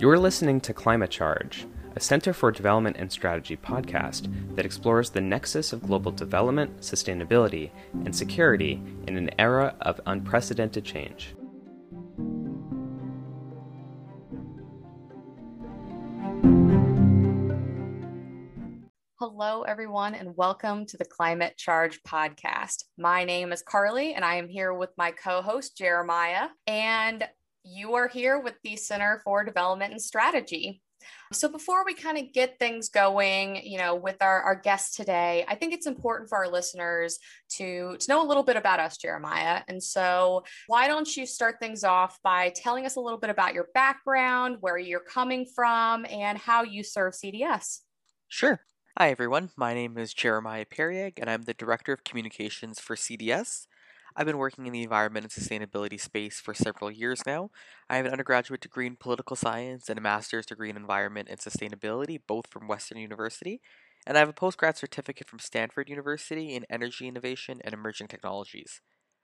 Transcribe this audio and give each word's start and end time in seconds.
You're 0.00 0.16
listening 0.16 0.60
to 0.60 0.72
Climate 0.72 1.10
Charge, 1.10 1.66
a 1.96 1.98
Center 1.98 2.32
for 2.32 2.52
Development 2.52 2.96
and 3.00 3.10
Strategy 3.10 3.56
podcast 3.56 4.32
that 4.54 4.64
explores 4.64 5.10
the 5.10 5.20
nexus 5.20 5.72
of 5.72 5.82
global 5.82 6.12
development, 6.12 6.82
sustainability, 6.82 7.72
and 8.04 8.14
security 8.14 8.80
in 9.08 9.16
an 9.16 9.28
era 9.40 9.74
of 9.80 10.00
unprecedented 10.06 10.84
change. 10.84 11.34
Hello, 19.18 19.62
everyone, 19.62 20.14
and 20.14 20.36
welcome 20.36 20.86
to 20.86 20.96
the 20.96 21.04
Climate 21.04 21.56
Charge 21.56 22.00
podcast. 22.04 22.84
My 22.98 23.24
name 23.24 23.50
is 23.50 23.62
Carly, 23.62 24.14
and 24.14 24.24
I 24.24 24.36
am 24.36 24.48
here 24.48 24.72
with 24.72 24.90
my 24.96 25.10
co 25.10 25.42
host, 25.42 25.76
Jeremiah. 25.76 26.50
And 26.68 27.26
you 27.68 27.94
are 27.94 28.08
here 28.08 28.40
with 28.40 28.54
the 28.64 28.76
Center 28.76 29.20
for 29.24 29.44
Development 29.44 29.92
and 29.92 30.00
Strategy. 30.00 30.80
So 31.32 31.48
before 31.48 31.84
we 31.84 31.94
kind 31.94 32.18
of 32.18 32.32
get 32.32 32.58
things 32.58 32.88
going, 32.88 33.60
you 33.64 33.78
know, 33.78 33.94
with 33.94 34.16
our, 34.20 34.40
our 34.42 34.54
guest 34.54 34.96
today, 34.96 35.44
I 35.46 35.54
think 35.54 35.72
it's 35.72 35.86
important 35.86 36.28
for 36.28 36.38
our 36.38 36.48
listeners 36.48 37.18
to, 37.56 37.96
to 37.98 38.10
know 38.10 38.24
a 38.24 38.26
little 38.26 38.42
bit 38.42 38.56
about 38.56 38.80
us, 38.80 38.96
Jeremiah. 38.96 39.62
And 39.68 39.82
so 39.82 40.44
why 40.66 40.88
don't 40.88 41.14
you 41.16 41.26
start 41.26 41.56
things 41.60 41.84
off 41.84 42.18
by 42.22 42.52
telling 42.56 42.86
us 42.86 42.96
a 42.96 43.00
little 43.00 43.18
bit 43.18 43.30
about 43.30 43.54
your 43.54 43.68
background, 43.74 44.56
where 44.60 44.78
you're 44.78 45.00
coming 45.00 45.46
from, 45.54 46.06
and 46.10 46.38
how 46.38 46.62
you 46.62 46.82
serve 46.82 47.12
CDS? 47.12 47.80
Sure. 48.28 48.60
Hi, 48.96 49.10
everyone. 49.10 49.50
My 49.56 49.74
name 49.74 49.96
is 49.98 50.14
Jeremiah 50.14 50.64
Perieg, 50.66 51.14
and 51.18 51.30
I'm 51.30 51.42
the 51.42 51.54
Director 51.54 51.92
of 51.92 52.04
Communications 52.04 52.80
for 52.80 52.96
CDS. 52.96 53.66
I've 54.18 54.26
been 54.26 54.38
working 54.38 54.66
in 54.66 54.72
the 54.72 54.82
environment 54.82 55.24
and 55.24 55.32
sustainability 55.32 56.00
space 56.00 56.40
for 56.40 56.52
several 56.52 56.90
years 56.90 57.22
now. 57.24 57.50
I 57.88 57.98
have 57.98 58.04
an 58.04 58.10
undergraduate 58.10 58.60
degree 58.60 58.88
in 58.88 58.96
political 58.96 59.36
science 59.36 59.88
and 59.88 59.96
a 59.96 60.02
master's 60.02 60.44
degree 60.44 60.70
in 60.70 60.76
environment 60.76 61.28
and 61.30 61.38
sustainability, 61.38 62.18
both 62.26 62.48
from 62.48 62.66
Western 62.66 62.98
University. 62.98 63.60
And 64.08 64.16
I 64.16 64.20
have 64.20 64.28
a 64.28 64.32
postgrad 64.32 64.76
certificate 64.76 65.28
from 65.28 65.38
Stanford 65.38 65.88
University 65.88 66.52
in 66.56 66.66
energy 66.68 67.06
innovation 67.06 67.60
and 67.62 67.72
emerging 67.72 68.08
technologies. 68.08 68.80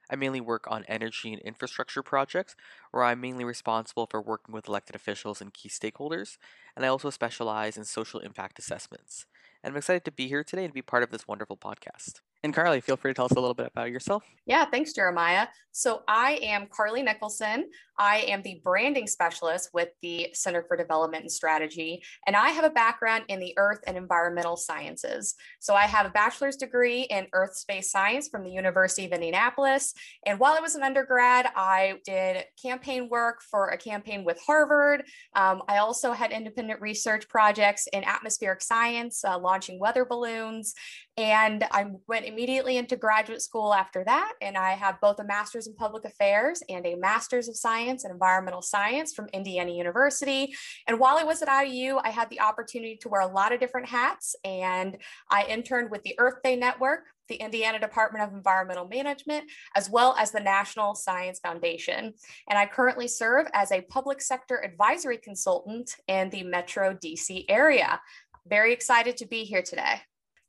I 0.09 0.15
mainly 0.15 0.41
work 0.41 0.67
on 0.69 0.85
energy 0.87 1.33
and 1.33 1.43
infrastructure 1.43 2.05
projects, 2.05 2.55
where 2.93 3.03
I'm 3.03 3.21
mainly 3.21 3.45
responsible 3.45 4.07
for 4.09 4.23
working 4.23 4.55
with 4.55 4.69
elected 4.69 4.95
officials 4.95 5.41
and 5.41 5.53
key 5.53 5.71
stakeholders, 5.71 6.37
and 6.77 6.85
I 6.85 6.89
also 6.89 7.11
specialize 7.11 7.77
in 7.77 7.85
social 7.85 8.21
impact 8.21 8.61
assessments. 8.61 9.27
And 9.61 9.73
I'm 9.73 9.77
excited 9.79 10.05
to 10.05 10.13
be 10.13 10.29
here 10.29 10.45
today 10.45 10.65
and 10.65 10.73
be 10.75 10.83
part 10.83 11.03
of 11.03 11.11
this 11.11 11.27
wonderful 11.27 11.57
podcast. 11.57 12.21
And 12.45 12.53
Carly, 12.53 12.83
feel 12.83 12.99
free 12.99 13.11
to 13.11 13.15
tell 13.15 13.25
us 13.25 13.33
a 13.33 13.41
little 13.41 13.55
bit 13.55 13.69
about 13.69 13.91
yourself. 13.91 14.23
Yeah, 14.45 14.67
thanks, 14.67 14.93
Jeremiah. 14.93 15.49
So 15.73 16.03
I 16.07 16.39
am 16.43 16.67
Carly 16.67 17.03
Nicholson. 17.03 17.71
I 17.99 18.19
am 18.29 18.43
the 18.43 18.61
branding 18.65 19.07
specialist 19.07 19.71
with 19.73 19.89
the 20.03 20.29
Center 20.33 20.65
for 20.67 20.77
Development 20.77 21.23
and 21.23 21.33
Strategy, 21.33 22.03
and 22.27 22.37
I 22.37 22.51
have 22.51 22.65
a 22.65 22.71
background 22.71 23.25
in 23.29 23.41
the 23.41 23.55
earth 23.57 23.81
and 23.87 23.97
environmental 23.97 24.57
sciences. 24.57 25.35
So 25.61 25.75
I 25.75 25.83
have 25.83 26.07
a 26.07 26.11
bachelor's 26.11 26.57
degree 26.57 27.03
in 27.03 27.27
earth 27.33 27.57
space 27.57 27.91
science 27.91 28.29
from 28.29 28.45
the 28.45 28.51
University 28.51 29.07
of 29.07 29.13
Indianapolis. 29.13 29.95
And 30.27 30.39
while 30.39 30.55
I 30.55 30.61
was 30.61 30.75
an 30.75 30.83
undergrad, 30.83 31.47
I 31.55 31.95
did 32.05 32.45
campaign 32.61 33.09
work 33.09 33.43
for 33.43 33.69
a 33.69 33.77
campaign 33.77 34.25
with 34.25 34.41
Harvard. 34.45 35.05
Um, 35.35 35.63
I 35.69 35.79
also 35.79 36.13
had 36.13 36.33
independent 36.33 36.81
research 36.81 37.29
projects 37.29 37.87
in 37.93 38.05
atmospheric 38.05 38.63
science, 38.63 39.25
uh, 39.25 39.39
launching 39.39 39.79
weather 39.79 40.05
balloons. 40.05 40.75
And 41.17 41.65
I 41.71 41.87
went 42.09 42.27
immediately 42.27 42.77
into 42.77 42.97
graduate 42.97 43.41
school 43.41 43.73
after 43.73 44.03
that. 44.05 44.33
And 44.41 44.57
I 44.57 44.73
have 44.73 45.01
both 45.01 45.21
a 45.21 45.25
master's 45.25 45.69
in 45.69 45.75
public 45.77 46.05
affairs 46.05 46.63
and 46.69 46.85
a 46.85 46.97
master's 46.97 47.49
of 47.49 47.57
science 47.57 47.84
in 47.89 47.99
environmental 48.11 48.63
science 48.63 49.13
from 49.13 49.29
Indiana 49.33 49.73
University. 49.73 50.55
And 50.87 50.99
while 50.99 51.19
I 51.19 51.25
was 51.25 51.43
at 51.43 51.63
IU, 51.63 51.99
I 52.03 52.11
had 52.11 52.31
the 52.31 52.41
opportunity 52.41 52.97
to 53.03 53.09
wear 53.09 53.21
a 53.21 53.27
lot 53.27 53.53
of 53.53 53.61
different 53.61 53.89
hats. 53.89 54.35
And 54.45 54.97
I 55.31 55.45
interned 55.45 55.91
with 55.91 56.03
the 56.03 56.15
Earth 56.19 56.43
Day 56.43 56.57
Network, 56.57 57.01
the 57.29 57.37
Indiana 57.37 57.79
Department 57.79 58.25
of 58.25 58.35
Environmental 58.35 58.87
Management, 58.87 59.51
as 59.75 59.89
well 59.89 60.15
as 60.19 60.31
the 60.31 60.41
National 60.41 60.95
Science 60.95 61.41
Foundation. 61.41 62.15
And 62.49 62.59
I 62.59 62.67
currently 62.67 63.09
serve 63.09 63.47
as 63.55 63.73
a 63.73 63.83
public 63.83 64.21
sector 64.21 64.63
advisory 64.65 65.19
consultant 65.19 65.97
in 66.09 66.31
the 66.31 66.43
Metro 66.43 66.95
DC 66.95 67.45
area. 67.49 68.01
Very 68.47 68.73
excited 68.73 69.17
to 69.19 69.27
be 69.27 69.45
here 69.45 69.63
today. 69.63 70.03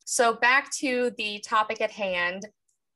So, 0.07 0.35
back 0.35 0.71
to 0.75 1.11
the 1.17 1.39
topic 1.39 1.81
at 1.81 1.91
hand 1.91 2.45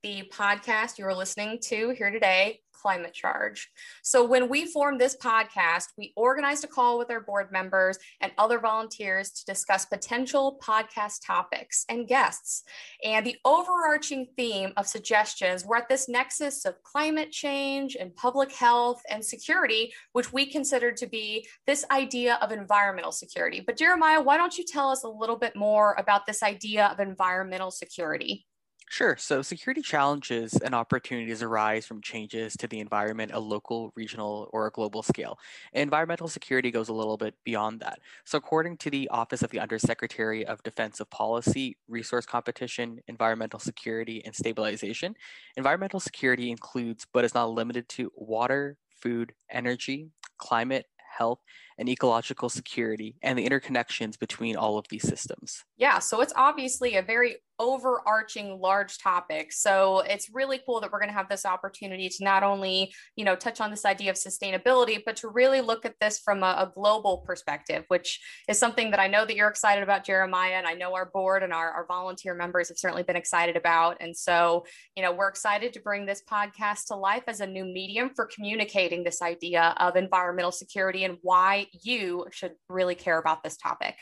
the 0.02 0.24
podcast 0.32 0.98
you 0.98 1.06
are 1.06 1.16
listening 1.16 1.60
to 1.62 1.90
here 1.90 2.10
today 2.10 2.62
climate 2.82 3.14
charge. 3.14 3.70
So, 4.04 4.26
when 4.26 4.50
we 4.50 4.66
formed 4.66 5.00
this 5.00 5.18
podcast, 5.18 5.86
we 5.98 6.14
organized 6.16 6.64
a 6.64 6.68
call 6.68 6.98
with 6.98 7.12
our 7.12 7.22
board 7.22 7.52
members 7.52 7.98
and 8.22 8.32
other 8.38 8.60
volunteers 8.60 9.32
to 9.32 9.46
discuss 9.46 9.86
potential 9.86 10.60
podcast 10.64 11.26
topics 11.26 11.86
and 11.90 12.08
guests. 12.08 12.64
And 13.04 13.26
the 13.26 13.38
overarching 13.46 14.28
theme 14.36 14.74
of 14.78 14.88
suggestions 14.88 15.66
were 15.66 15.78
at 15.78 15.90
this 15.90 16.10
nexus 16.10 16.66
of 16.66 16.82
climate 16.84 17.32
change 17.32 17.96
and 17.96 18.16
public 18.16 18.52
health 18.52 19.02
and 19.10 19.24
security, 19.24 19.94
which 20.14 20.34
we 20.34 20.46
considered 20.46 20.98
to 20.98 21.08
be 21.08 21.48
this 21.66 21.86
idea 21.92 22.40
of 22.42 22.52
environmental 22.52 23.12
security. 23.12 23.62
But, 23.62 23.78
Jeremiah, 23.78 24.22
why 24.22 24.38
don't 24.38 24.58
you 24.58 24.66
tell 24.66 24.90
us 24.90 25.04
a 25.04 25.10
little 25.10 25.38
bit 25.38 25.56
more 25.56 25.96
about 25.98 26.26
this 26.26 26.44
idea 26.44 26.88
of 26.88 27.00
environmental 27.00 27.72
security? 27.72 28.46
Sure. 28.92 29.16
So 29.18 29.44
security 29.44 29.84
challenges 29.84 30.54
and 30.56 30.74
opportunities 30.74 31.44
arise 31.44 31.86
from 31.86 32.02
changes 32.02 32.56
to 32.58 32.68
the 32.68 32.80
environment, 32.80 33.32
a 33.32 33.40
local, 33.40 33.92
regional, 33.96 34.50
or 34.52 34.66
a 34.66 34.72
global 34.72 35.04
scale. 35.04 35.38
Environmental 35.74 36.28
security 36.28 36.72
goes 36.72 36.90
a 36.90 36.94
little 36.94 37.16
bit 37.16 37.36
beyond 37.46 37.82
that. 37.82 38.00
So 38.26 38.40
according 38.40 38.78
to 38.78 38.90
the 38.90 39.08
Office 39.10 39.44
of 39.44 39.52
the 39.52 39.60
Undersecretary 39.60 40.44
of 40.44 40.64
Defensive 40.64 41.08
Policy, 41.12 41.78
Resource 41.88 42.26
Competition, 42.26 43.00
Environmental 43.08 43.60
Security, 43.60 44.24
and 44.26 44.36
Stabilization, 44.36 45.14
environmental 45.56 46.00
security 46.00 46.50
includes, 46.50 47.06
but 47.14 47.24
is 47.24 47.36
not 47.36 47.52
limited 47.52 47.88
to, 47.90 48.12
water, 48.16 48.78
food, 48.90 49.34
energy, 49.52 50.10
climate, 50.40 50.88
health, 51.16 51.40
and 51.80 51.90
ecological 51.90 52.50
security 52.50 53.16
and 53.24 53.40
the 53.40 53.50
interconnections 53.50 54.20
between 54.20 54.56
all 54.56 54.78
of 54.78 54.86
these 54.90 55.08
systems. 55.08 55.64
Yeah, 55.78 56.00
so 56.00 56.22
it's 56.22 56.34
obviously 56.36 56.98
a 56.98 57.02
very 57.02 57.38
overarching 57.60 58.60
large 58.60 58.98
topic. 59.00 59.52
So 59.52 60.00
it's 60.00 60.30
really 60.34 60.62
cool 60.66 60.80
that 60.80 60.92
we're 60.92 61.00
going 61.00 61.10
to 61.10 61.16
have 61.16 61.28
this 61.28 61.46
opportunity 61.46 62.08
to 62.08 62.24
not 62.24 62.42
only, 62.42 62.94
you 63.18 63.26
know, 63.26 63.36
touch 63.36 63.60
on 63.60 63.70
this 63.70 63.86
idea 63.86 64.12
of 64.12 64.16
sustainability, 64.16 65.00
but 65.06 65.18
to 65.18 65.28
really 65.28 65.60
look 65.60 65.86
at 65.86 65.96
this 66.00 66.20
from 66.20 66.42
a, 66.42 66.48
a 66.48 66.72
global 66.74 67.18
perspective, 67.18 67.84
which 67.90 68.22
is 68.48 68.58
something 68.58 68.92
that 68.92 69.00
I 69.00 69.08
know 69.08 69.26
that 69.26 69.36
you're 69.36 69.50
excited 69.50 69.84
about, 69.84 70.06
Jeremiah, 70.06 70.54
and 70.54 70.66
I 70.66 70.74
know 70.74 70.96
our 70.96 71.08
board 71.14 71.44
and 71.44 71.52
our, 71.52 71.70
our 71.72 71.86
volunteer 71.86 72.34
members 72.34 72.70
have 72.70 72.78
certainly 72.78 73.04
been 73.04 73.18
excited 73.18 73.58
about. 73.58 73.98
And 74.00 74.16
so, 74.16 74.66
you 74.96 75.04
know, 75.04 75.12
we're 75.12 75.28
excited 75.28 75.74
to 75.74 75.82
bring 75.82 76.06
this 76.06 76.24
podcast 76.30 76.86
to 76.88 76.96
life 76.96 77.24
as 77.28 77.42
a 77.42 77.48
new 77.48 77.66
medium 77.66 78.12
for 78.16 78.26
communicating 78.26 79.04
this 79.04 79.22
idea 79.22 79.76
of 79.78 79.98
environmental 79.98 80.52
security 80.54 81.04
and 81.04 81.18
why 81.22 81.68
you 81.82 82.28
should 82.32 82.54
really 82.70 82.96
care 82.96 83.20
about 83.20 83.44
this 83.44 83.58
topic. 83.58 83.96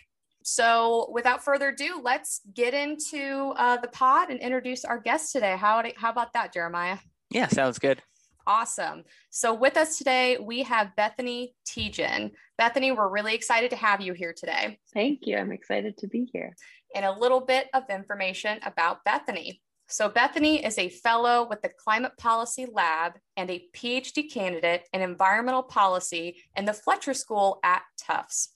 So, 0.44 1.10
without 1.12 1.44
further 1.44 1.70
ado, 1.70 2.00
let's 2.02 2.40
get 2.54 2.74
into 2.74 3.54
uh, 3.58 3.78
the 3.78 3.90
pod 3.90 4.30
and 4.30 4.40
introduce 4.40 4.86
our 4.86 4.98
guest 4.98 5.34
today. 5.34 5.58
How, 5.58 5.84
how 5.98 6.10
about 6.10 6.32
that, 6.34 6.54
Jeremiah? 6.54 7.00
Yeah, 7.30 7.48
sounds 7.48 7.80
good. 7.80 8.02
Awesome. 8.46 9.04
So, 9.30 9.54
with 9.54 9.76
us 9.76 9.98
today, 9.98 10.38
we 10.38 10.64
have 10.64 10.96
Bethany 10.96 11.54
Tietjen. 11.68 12.32
Bethany, 12.58 12.94
we're 12.94 13.10
really 13.10 13.36
excited 13.36 13.70
to 13.72 13.76
have 13.76 14.00
you 14.00 14.14
here 14.14 14.34
today. 14.34 14.80
Thank 14.94 15.28
you. 15.28 15.36
I'm 15.38 15.52
excited 15.52 15.98
to 15.98 16.08
be 16.08 16.30
here. 16.32 16.56
And 16.96 17.04
a 17.04 17.12
little 17.12 17.42
bit 17.42 17.68
of 17.74 17.84
information 17.90 18.60
about 18.64 19.04
Bethany. 19.04 19.62
So, 19.90 20.10
Bethany 20.10 20.66
is 20.66 20.78
a 20.78 20.90
fellow 20.90 21.48
with 21.50 21.62
the 21.62 21.70
Climate 21.70 22.12
Policy 22.18 22.68
Lab 22.70 23.14
and 23.38 23.50
a 23.50 23.64
PhD 23.74 24.30
candidate 24.30 24.84
in 24.92 25.02
environmental 25.02 25.64
policy 25.64 26.44
in 26.58 26.66
the 26.66 26.74
Fletcher 26.74 27.14
School 27.14 27.60
at 27.64 27.84
Tufts. 27.98 28.50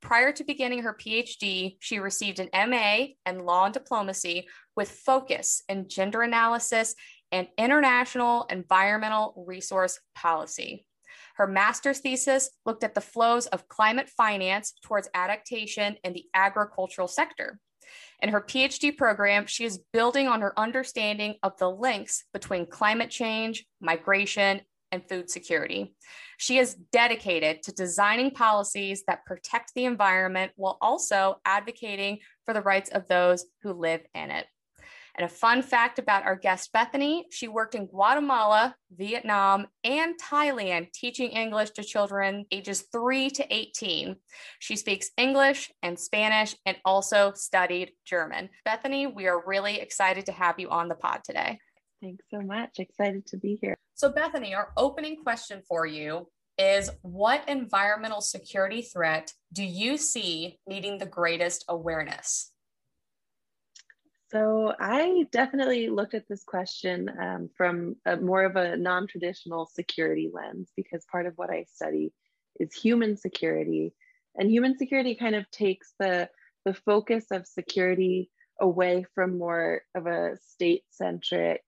Prior 0.00 0.30
to 0.30 0.44
beginning 0.44 0.84
her 0.84 0.94
PhD, 0.94 1.76
she 1.80 1.98
received 1.98 2.38
an 2.38 2.50
MA 2.70 3.06
in 3.26 3.44
law 3.44 3.64
and 3.64 3.74
diplomacy 3.74 4.46
with 4.76 4.88
focus 4.88 5.60
in 5.68 5.88
gender 5.88 6.22
analysis 6.22 6.94
and 7.32 7.48
international 7.58 8.46
environmental 8.48 9.44
resource 9.44 9.98
policy. 10.14 10.86
Her 11.34 11.48
master's 11.48 11.98
thesis 11.98 12.50
looked 12.64 12.84
at 12.84 12.94
the 12.94 13.00
flows 13.00 13.46
of 13.48 13.68
climate 13.68 14.08
finance 14.08 14.74
towards 14.84 15.08
adaptation 15.14 15.96
in 16.04 16.12
the 16.12 16.26
agricultural 16.32 17.08
sector. 17.08 17.58
In 18.20 18.30
her 18.30 18.40
PhD 18.40 18.96
program, 18.96 19.46
she 19.46 19.64
is 19.64 19.80
building 19.92 20.28
on 20.28 20.40
her 20.40 20.58
understanding 20.58 21.36
of 21.42 21.56
the 21.58 21.70
links 21.70 22.24
between 22.32 22.66
climate 22.66 23.10
change, 23.10 23.66
migration, 23.80 24.60
and 24.92 25.06
food 25.08 25.30
security. 25.30 25.94
She 26.38 26.58
is 26.58 26.74
dedicated 26.92 27.62
to 27.64 27.72
designing 27.72 28.30
policies 28.30 29.04
that 29.06 29.24
protect 29.26 29.72
the 29.74 29.84
environment 29.84 30.52
while 30.56 30.78
also 30.80 31.40
advocating 31.44 32.18
for 32.44 32.54
the 32.54 32.62
rights 32.62 32.90
of 32.90 33.08
those 33.08 33.44
who 33.62 33.72
live 33.72 34.02
in 34.14 34.30
it. 34.30 34.46
And 35.16 35.24
a 35.24 35.32
fun 35.32 35.62
fact 35.62 35.98
about 35.98 36.24
our 36.24 36.36
guest, 36.36 36.72
Bethany, 36.72 37.26
she 37.30 37.48
worked 37.48 37.74
in 37.74 37.86
Guatemala, 37.86 38.74
Vietnam, 38.90 39.66
and 39.82 40.14
Thailand 40.20 40.92
teaching 40.92 41.30
English 41.30 41.70
to 41.70 41.82
children 41.82 42.44
ages 42.50 42.84
3 42.92 43.30
to 43.30 43.54
18. 43.54 44.16
She 44.58 44.76
speaks 44.76 45.10
English 45.16 45.72
and 45.82 45.98
Spanish 45.98 46.54
and 46.66 46.76
also 46.84 47.32
studied 47.34 47.92
German. 48.04 48.50
Bethany, 48.66 49.06
we 49.06 49.26
are 49.26 49.42
really 49.46 49.80
excited 49.80 50.26
to 50.26 50.32
have 50.32 50.60
you 50.60 50.68
on 50.68 50.88
the 50.88 50.94
pod 50.94 51.22
today. 51.24 51.58
Thanks 52.02 52.26
so 52.30 52.42
much. 52.42 52.78
Excited 52.78 53.26
to 53.28 53.38
be 53.38 53.58
here. 53.58 53.74
So, 53.94 54.10
Bethany, 54.10 54.54
our 54.54 54.72
opening 54.76 55.16
question 55.22 55.62
for 55.66 55.86
you 55.86 56.28
is 56.58 56.90
what 57.00 57.48
environmental 57.48 58.20
security 58.20 58.82
threat 58.82 59.32
do 59.52 59.64
you 59.64 59.96
see 59.96 60.58
needing 60.66 60.98
the 60.98 61.06
greatest 61.06 61.64
awareness? 61.68 62.52
So 64.28 64.74
I 64.80 65.26
definitely 65.30 65.88
looked 65.88 66.14
at 66.14 66.28
this 66.28 66.42
question 66.42 67.10
um, 67.20 67.48
from 67.56 67.96
a, 68.04 68.16
more 68.16 68.44
of 68.44 68.56
a 68.56 68.76
non-traditional 68.76 69.66
security 69.66 70.30
lens 70.32 70.72
because 70.76 71.04
part 71.04 71.26
of 71.26 71.34
what 71.36 71.50
I 71.50 71.64
study 71.72 72.12
is 72.58 72.74
human 72.74 73.16
security, 73.16 73.94
and 74.34 74.50
human 74.50 74.76
security 74.76 75.14
kind 75.14 75.36
of 75.36 75.50
takes 75.50 75.94
the 75.98 76.28
the 76.64 76.74
focus 76.74 77.26
of 77.30 77.46
security 77.46 78.28
away 78.60 79.04
from 79.14 79.38
more 79.38 79.82
of 79.94 80.06
a 80.08 80.36
state-centric 80.42 81.62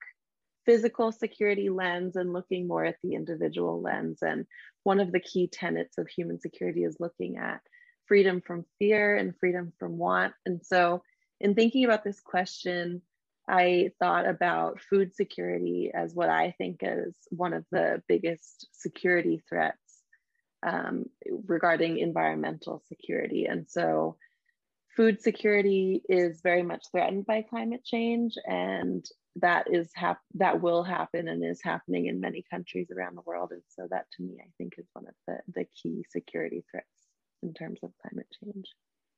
physical 0.65 1.13
security 1.13 1.69
lens 1.69 2.17
and 2.17 2.33
looking 2.33 2.67
more 2.67 2.83
at 2.83 2.97
the 3.01 3.13
individual 3.13 3.81
lens. 3.81 4.19
And 4.21 4.45
one 4.83 4.99
of 4.99 5.13
the 5.13 5.21
key 5.21 5.47
tenets 5.47 5.97
of 5.97 6.09
human 6.09 6.39
security 6.39 6.83
is 6.83 6.99
looking 6.99 7.37
at 7.37 7.61
freedom 8.07 8.41
from 8.41 8.65
fear 8.77 9.15
and 9.15 9.33
freedom 9.39 9.71
from 9.79 9.97
want. 9.97 10.33
And 10.45 10.59
so 10.65 11.01
in 11.39 11.55
thinking 11.55 11.85
about 11.85 12.03
this 12.03 12.19
question, 12.19 13.01
I 13.47 13.91
thought 13.99 14.27
about 14.27 14.79
food 14.79 15.15
security 15.15 15.91
as 15.93 16.13
what 16.13 16.29
I 16.29 16.53
think 16.57 16.81
is 16.83 17.15
one 17.29 17.53
of 17.53 17.65
the 17.71 18.03
biggest 18.07 18.67
security 18.73 19.41
threats 19.49 20.03
um, 20.65 21.05
regarding 21.47 21.97
environmental 21.97 22.83
security. 22.87 23.45
And 23.45 23.67
so, 23.67 24.17
food 24.95 25.21
security 25.21 26.03
is 26.09 26.41
very 26.41 26.61
much 26.61 26.83
threatened 26.91 27.25
by 27.25 27.41
climate 27.41 27.83
change, 27.83 28.35
and 28.45 29.05
that 29.37 29.71
is 29.71 29.89
hap- 29.95 30.19
that 30.35 30.61
will 30.61 30.83
happen 30.83 31.27
and 31.27 31.43
is 31.43 31.61
happening 31.63 32.07
in 32.07 32.19
many 32.19 32.43
countries 32.51 32.91
around 32.91 33.15
the 33.15 33.23
world. 33.25 33.51
And 33.51 33.63
so, 33.69 33.87
that 33.89 34.05
to 34.17 34.23
me, 34.23 34.37
I 34.41 34.49
think 34.57 34.75
is 34.77 34.89
one 34.93 35.07
of 35.07 35.15
the, 35.27 35.39
the 35.55 35.65
key 35.81 36.05
security 36.09 36.63
threats 36.69 36.85
in 37.41 37.53
terms 37.53 37.79
of 37.81 37.91
climate 38.01 38.27
change. 38.43 38.65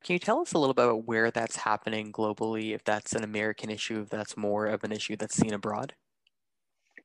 Can 0.03 0.13
you 0.13 0.19
tell 0.19 0.39
us 0.42 0.53
a 0.53 0.59
little 0.59 0.75
bit 0.75 0.86
about 0.86 1.06
where 1.06 1.31
that's 1.31 1.56
happening 1.56 2.12
globally, 2.12 2.75
if 2.75 2.83
that's 2.83 3.13
an 3.13 3.24
American 3.24 3.71
issue, 3.71 4.01
if 4.01 4.09
that's 4.09 4.38
more 4.38 4.68
of 4.68 4.83
an 4.83 4.92
issue 4.92 5.15
that's 5.15 5.36
seen 5.36 5.53
abroad? 5.53 5.95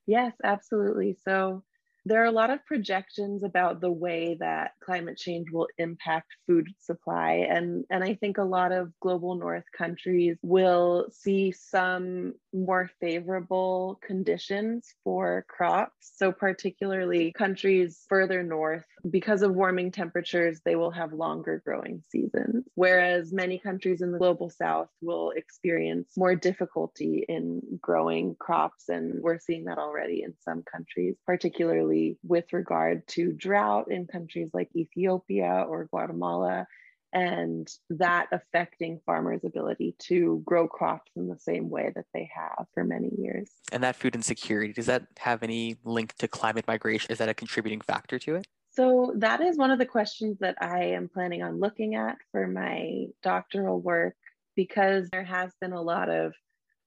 Yes, 0.06 0.36
absolutely. 0.42 1.14
So 1.14 1.64
there 2.06 2.22
are 2.22 2.26
a 2.26 2.30
lot 2.32 2.50
of 2.50 2.64
projections 2.66 3.42
about 3.42 3.80
the 3.80 3.90
way 3.90 4.36
that 4.38 4.70
climate 4.80 5.16
change 5.18 5.50
will 5.50 5.66
impact 5.76 6.28
food 6.46 6.68
supply 6.78 7.46
and 7.50 7.84
and 7.90 8.04
I 8.04 8.14
think 8.14 8.38
a 8.38 8.44
lot 8.44 8.70
of 8.70 8.92
global 9.00 9.34
north 9.34 9.64
countries 9.76 10.38
will 10.42 11.08
see 11.10 11.50
some 11.50 12.34
more 12.52 12.88
favorable 13.00 13.98
conditions 14.06 14.94
for 15.02 15.44
crops. 15.48 16.12
So 16.14 16.30
particularly 16.30 17.32
countries 17.32 18.04
further 18.08 18.42
north 18.44 18.86
because 19.10 19.42
of 19.42 19.54
warming 19.54 19.90
temperatures 19.90 20.60
they 20.64 20.76
will 20.76 20.92
have 20.92 21.12
longer 21.12 21.60
growing 21.64 22.02
seasons 22.08 22.64
whereas 22.76 23.32
many 23.32 23.58
countries 23.58 24.00
in 24.00 24.12
the 24.12 24.18
global 24.18 24.48
south 24.48 24.88
will 25.02 25.30
experience 25.30 26.12
more 26.16 26.36
difficulty 26.36 27.24
in 27.28 27.60
growing 27.80 28.36
crops 28.38 28.88
and 28.88 29.20
we're 29.22 29.38
seeing 29.38 29.64
that 29.64 29.78
already 29.78 30.22
in 30.22 30.32
some 30.44 30.62
countries 30.62 31.16
particularly 31.26 31.95
with 32.22 32.52
regard 32.52 33.06
to 33.08 33.32
drought 33.32 33.90
in 33.90 34.06
countries 34.06 34.50
like 34.52 34.68
Ethiopia 34.74 35.64
or 35.68 35.86
Guatemala, 35.86 36.66
and 37.12 37.68
that 37.90 38.26
affecting 38.32 39.00
farmers' 39.06 39.44
ability 39.44 39.96
to 39.98 40.42
grow 40.44 40.68
crops 40.68 41.10
in 41.16 41.28
the 41.28 41.38
same 41.38 41.70
way 41.70 41.92
that 41.94 42.04
they 42.12 42.28
have 42.34 42.66
for 42.74 42.84
many 42.84 43.10
years. 43.16 43.50
And 43.72 43.82
that 43.82 43.96
food 43.96 44.14
insecurity, 44.14 44.72
does 44.72 44.86
that 44.86 45.06
have 45.18 45.42
any 45.42 45.76
link 45.84 46.14
to 46.16 46.28
climate 46.28 46.66
migration? 46.66 47.10
Is 47.12 47.18
that 47.18 47.28
a 47.28 47.34
contributing 47.34 47.80
factor 47.80 48.18
to 48.20 48.36
it? 48.36 48.46
So, 48.70 49.14
that 49.16 49.40
is 49.40 49.56
one 49.56 49.70
of 49.70 49.78
the 49.78 49.86
questions 49.86 50.38
that 50.40 50.56
I 50.60 50.84
am 50.84 51.08
planning 51.08 51.42
on 51.42 51.58
looking 51.58 51.94
at 51.94 52.16
for 52.32 52.46
my 52.46 53.06
doctoral 53.22 53.80
work 53.80 54.16
because 54.54 55.08
there 55.10 55.24
has 55.24 55.52
been 55.60 55.72
a 55.72 55.80
lot 55.80 56.10
of 56.10 56.34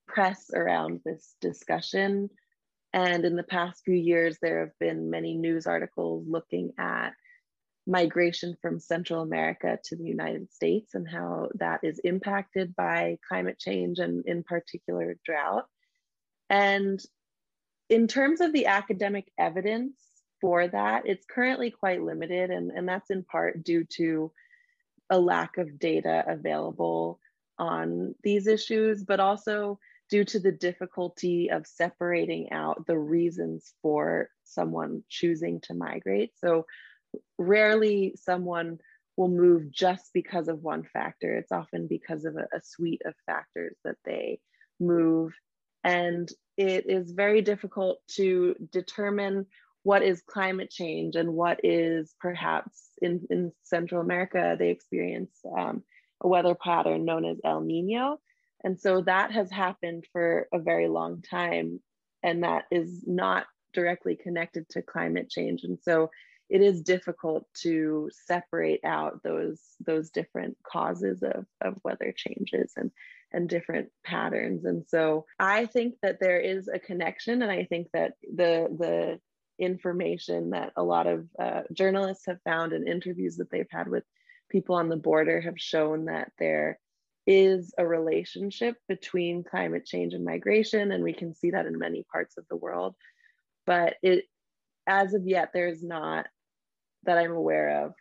press 0.08 0.52
around 0.54 1.00
this 1.06 1.36
discussion 1.42 2.30
and 2.94 3.26
in 3.26 3.36
the 3.36 3.44
past 3.44 3.84
few 3.86 3.96
years, 3.96 4.38
there 4.42 4.62
have 4.62 4.78
been 4.80 5.10
many 5.10 5.36
news 5.36 5.68
articles 5.68 6.26
looking 6.28 6.74
at 6.78 7.12
migration 7.86 8.56
from 8.62 8.80
Central 8.80 9.22
America 9.22 9.78
to 9.84 9.96
the 9.96 10.06
United 10.06 10.52
States 10.54 10.94
and 10.96 11.08
how 11.08 11.50
that 11.56 11.80
is 11.84 12.00
impacted 12.00 12.76
by 12.76 13.18
climate 13.28 13.60
change 13.60 14.00
and, 14.00 14.26
in 14.26 14.44
particular, 14.44 15.18
drought. 15.26 15.66
And 16.50 17.00
in 17.90 18.08
terms 18.08 18.42
of 18.42 18.54
the 18.54 18.68
academic 18.68 19.32
evidence 19.38 20.00
for 20.42 20.68
that, 20.68 21.04
it's 21.06 21.26
currently 21.26 21.72
quite 21.72 22.02
limited, 22.02 22.50
and, 22.50 22.72
and 22.72 22.88
that's 22.88 23.10
in 23.10 23.24
part 23.24 23.64
due 23.64 23.86
to 23.98 24.32
a 25.10 25.20
lack 25.20 25.58
of 25.58 25.80
data 25.80 26.24
available 26.28 27.20
on 27.58 28.16
these 28.24 28.48
issues, 28.48 29.04
but 29.04 29.20
also 29.20 29.80
due 30.10 30.26
to 30.26 30.40
the 30.40 30.52
difficulty 30.52 31.50
of 31.52 31.68
separating 31.68 32.52
out 32.52 32.86
the 32.88 32.98
reasons 32.98 33.74
for 33.82 34.30
someone 34.44 35.04
choosing 35.10 35.62
to 35.62 35.74
migrate. 35.74 36.32
So 36.38 36.66
rarely 37.38 38.16
someone 38.16 38.80
will 39.18 39.30
move 39.30 39.72
just 39.72 40.12
because 40.14 40.48
of 40.48 40.64
one 40.64 40.84
factor. 40.84 41.38
It's 41.38 41.52
often 41.52 41.88
because 41.88 42.26
of 42.26 42.36
a, 42.36 42.48
a 42.56 42.62
suite 42.62 43.02
of 43.06 43.14
factors 43.26 43.76
that 43.84 43.98
they 44.06 44.40
move. 44.80 45.34
And 45.84 46.30
it 46.58 46.90
is 46.90 47.12
very 47.12 47.42
difficult 47.42 48.00
to 48.16 48.56
determine 48.72 49.46
what 49.84 50.04
is 50.04 50.22
climate 50.22 50.70
change 50.70 51.16
and 51.16 51.34
what 51.34 51.62
is 51.64 52.14
perhaps 52.20 52.90
in, 53.02 53.26
in 53.30 53.52
Central 53.64 54.02
America, 54.02 54.56
they 54.60 54.70
experience 54.70 55.32
um, 55.58 55.84
a 56.22 56.28
weather 56.28 56.56
pattern 56.56 57.06
known 57.06 57.26
as 57.26 57.38
El 57.44 57.62
Nino. 57.62 58.20
And 58.64 58.80
so 58.80 59.02
that 59.02 59.32
has 59.32 59.50
happened 59.52 60.06
for 60.12 60.48
a 60.54 60.60
very 60.60 60.88
long 60.88 61.22
time, 61.22 61.80
and 62.24 62.44
that 62.44 62.66
is 62.72 63.04
not 63.08 63.46
directly 63.74 64.16
connected 64.16 64.68
to 64.70 64.82
climate 64.82 65.30
change. 65.30 65.64
And 65.64 65.78
so 65.82 66.10
it 66.50 66.62
is 66.62 66.82
difficult 66.82 67.46
to 67.62 68.10
separate 68.26 68.84
out 68.84 69.22
those 69.24 69.62
those 69.86 70.10
different 70.10 70.58
causes 70.64 71.22
of, 71.22 71.46
of 71.62 71.80
weather 71.84 72.14
changes 72.16 72.74
and 72.76 72.92
and 73.32 73.48
different 73.48 73.90
patterns. 74.04 74.66
And 74.66 74.84
so 74.88 75.26
I 75.40 75.68
think 75.68 75.96
that 76.02 76.20
there 76.20 76.40
is 76.40 76.68
a 76.68 76.80
connection, 76.80 77.44
and 77.44 77.52
I 77.52 77.66
think 77.66 77.88
that 77.94 78.14
the 78.24 78.68
the 78.78 79.20
information 79.64 80.52
that 80.52 80.72
a 80.76 80.84
lot 80.84 81.06
of 81.06 81.28
uh, 81.38 81.62
journalists 81.74 82.26
have 82.26 82.42
found 82.44 82.74
in 82.74 82.88
interviews 82.88 83.38
that 83.38 83.52
they've 83.52 83.70
had 83.70 83.88
with 83.88 84.04
people 84.50 84.76
on 84.76 84.90
the 84.90 84.96
border 84.96 85.42
have 85.42 85.60
shown 85.60 86.06
that 86.06 86.32
there 86.40 86.80
is 87.28 87.74
a 87.78 87.86
relationship 87.86 88.78
between 88.88 89.44
climate 89.44 89.86
change 89.86 90.14
and 90.14 90.26
migration, 90.26 90.92
and 90.92 91.04
we 91.04 91.14
can 91.14 91.34
see 91.34 91.52
that 91.52 91.66
in 91.66 91.78
many 91.78 92.04
parts 92.12 92.38
of 92.38 92.46
the 92.50 92.56
world. 92.56 92.96
But 93.66 93.96
it, 94.02 94.26
as 94.88 95.14
of 95.14 95.28
yet, 95.28 95.52
there's 95.54 95.84
not 95.84 96.28
that 97.04 97.18
I'm 97.18 97.32
aware 97.32 97.86
of 97.86 97.94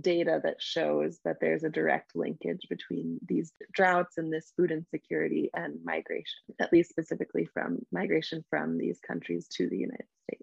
data 0.00 0.40
that 0.42 0.60
shows 0.60 1.18
that 1.24 1.38
there's 1.40 1.64
a 1.64 1.70
direct 1.70 2.16
linkage 2.16 2.66
between 2.68 3.18
these 3.26 3.52
droughts 3.72 4.18
and 4.18 4.32
this 4.32 4.52
food 4.56 4.70
insecurity 4.70 5.50
and 5.54 5.78
migration, 5.84 6.40
at 6.60 6.72
least 6.72 6.90
specifically 6.90 7.44
from 7.44 7.78
migration 7.90 8.44
from 8.48 8.78
these 8.78 8.98
countries 9.00 9.48
to 9.48 9.68
the 9.68 9.78
United 9.78 10.06
States. 10.24 10.41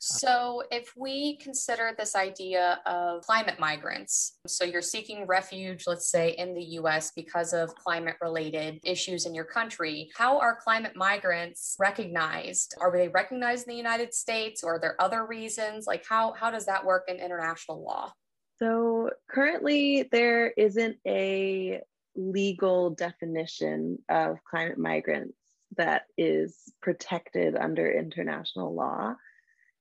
Uh-huh. 0.00 0.18
So, 0.18 0.62
if 0.70 0.92
we 0.96 1.38
consider 1.38 1.92
this 1.98 2.14
idea 2.14 2.80
of 2.86 3.22
climate 3.22 3.58
migrants, 3.58 4.38
so 4.46 4.64
you're 4.64 4.80
seeking 4.80 5.26
refuge, 5.26 5.84
let's 5.88 6.08
say 6.08 6.36
in 6.38 6.54
the 6.54 6.62
US 6.80 7.10
because 7.16 7.52
of 7.52 7.74
climate 7.74 8.14
related 8.22 8.78
issues 8.84 9.26
in 9.26 9.34
your 9.34 9.44
country, 9.44 10.08
how 10.16 10.38
are 10.38 10.54
climate 10.54 10.94
migrants 10.94 11.74
recognized? 11.80 12.76
Are 12.80 12.92
they 12.92 13.08
recognized 13.08 13.66
in 13.66 13.72
the 13.72 13.76
United 13.76 14.14
States 14.14 14.62
or 14.62 14.76
are 14.76 14.78
there 14.78 14.94
other 15.00 15.26
reasons? 15.26 15.88
Like, 15.88 16.04
how, 16.08 16.32
how 16.32 16.52
does 16.52 16.66
that 16.66 16.84
work 16.84 17.06
in 17.08 17.16
international 17.16 17.82
law? 17.82 18.12
So, 18.60 19.10
currently, 19.28 20.08
there 20.12 20.50
isn't 20.50 20.98
a 21.08 21.80
legal 22.14 22.90
definition 22.90 23.98
of 24.08 24.38
climate 24.48 24.78
migrants 24.78 25.34
that 25.76 26.02
is 26.16 26.72
protected 26.80 27.56
under 27.56 27.90
international 27.90 28.74
law. 28.74 29.16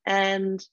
And 0.08 0.66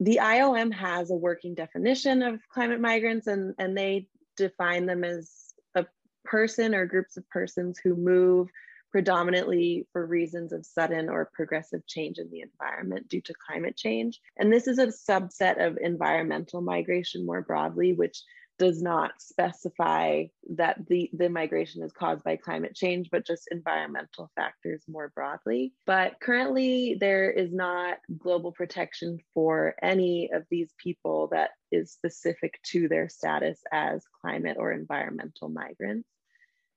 the 0.00 0.18
IOM 0.20 0.72
has 0.74 1.10
a 1.10 1.14
working 1.14 1.54
definition 1.54 2.22
of 2.22 2.40
climate 2.52 2.80
migrants, 2.80 3.28
and, 3.28 3.54
and 3.58 3.78
they 3.78 4.08
define 4.36 4.86
them 4.86 5.04
as 5.04 5.30
a 5.74 5.86
person 6.24 6.74
or 6.74 6.84
groups 6.84 7.16
of 7.16 7.28
persons 7.30 7.78
who 7.82 7.94
move 7.94 8.48
predominantly 8.90 9.86
for 9.92 10.04
reasons 10.04 10.52
of 10.52 10.66
sudden 10.66 11.08
or 11.08 11.30
progressive 11.32 11.86
change 11.86 12.18
in 12.18 12.28
the 12.30 12.40
environment 12.40 13.08
due 13.08 13.20
to 13.20 13.34
climate 13.46 13.76
change. 13.76 14.20
And 14.36 14.52
this 14.52 14.66
is 14.66 14.78
a 14.78 14.88
subset 14.88 15.64
of 15.64 15.78
environmental 15.80 16.60
migration 16.60 17.24
more 17.24 17.42
broadly, 17.42 17.92
which 17.92 18.24
does 18.60 18.82
not 18.82 19.12
specify 19.18 20.24
that 20.54 20.86
the, 20.86 21.08
the 21.14 21.30
migration 21.30 21.82
is 21.82 21.92
caused 21.92 22.22
by 22.22 22.36
climate 22.36 22.74
change, 22.74 23.08
but 23.10 23.26
just 23.26 23.48
environmental 23.50 24.30
factors 24.36 24.84
more 24.86 25.10
broadly. 25.14 25.72
But 25.86 26.20
currently, 26.20 26.98
there 27.00 27.30
is 27.30 27.50
not 27.54 27.96
global 28.18 28.52
protection 28.52 29.18
for 29.32 29.74
any 29.82 30.28
of 30.30 30.44
these 30.50 30.74
people 30.76 31.28
that 31.32 31.52
is 31.72 31.90
specific 31.90 32.60
to 32.64 32.86
their 32.86 33.08
status 33.08 33.58
as 33.72 34.04
climate 34.20 34.58
or 34.60 34.72
environmental 34.72 35.48
migrants. 35.48 36.08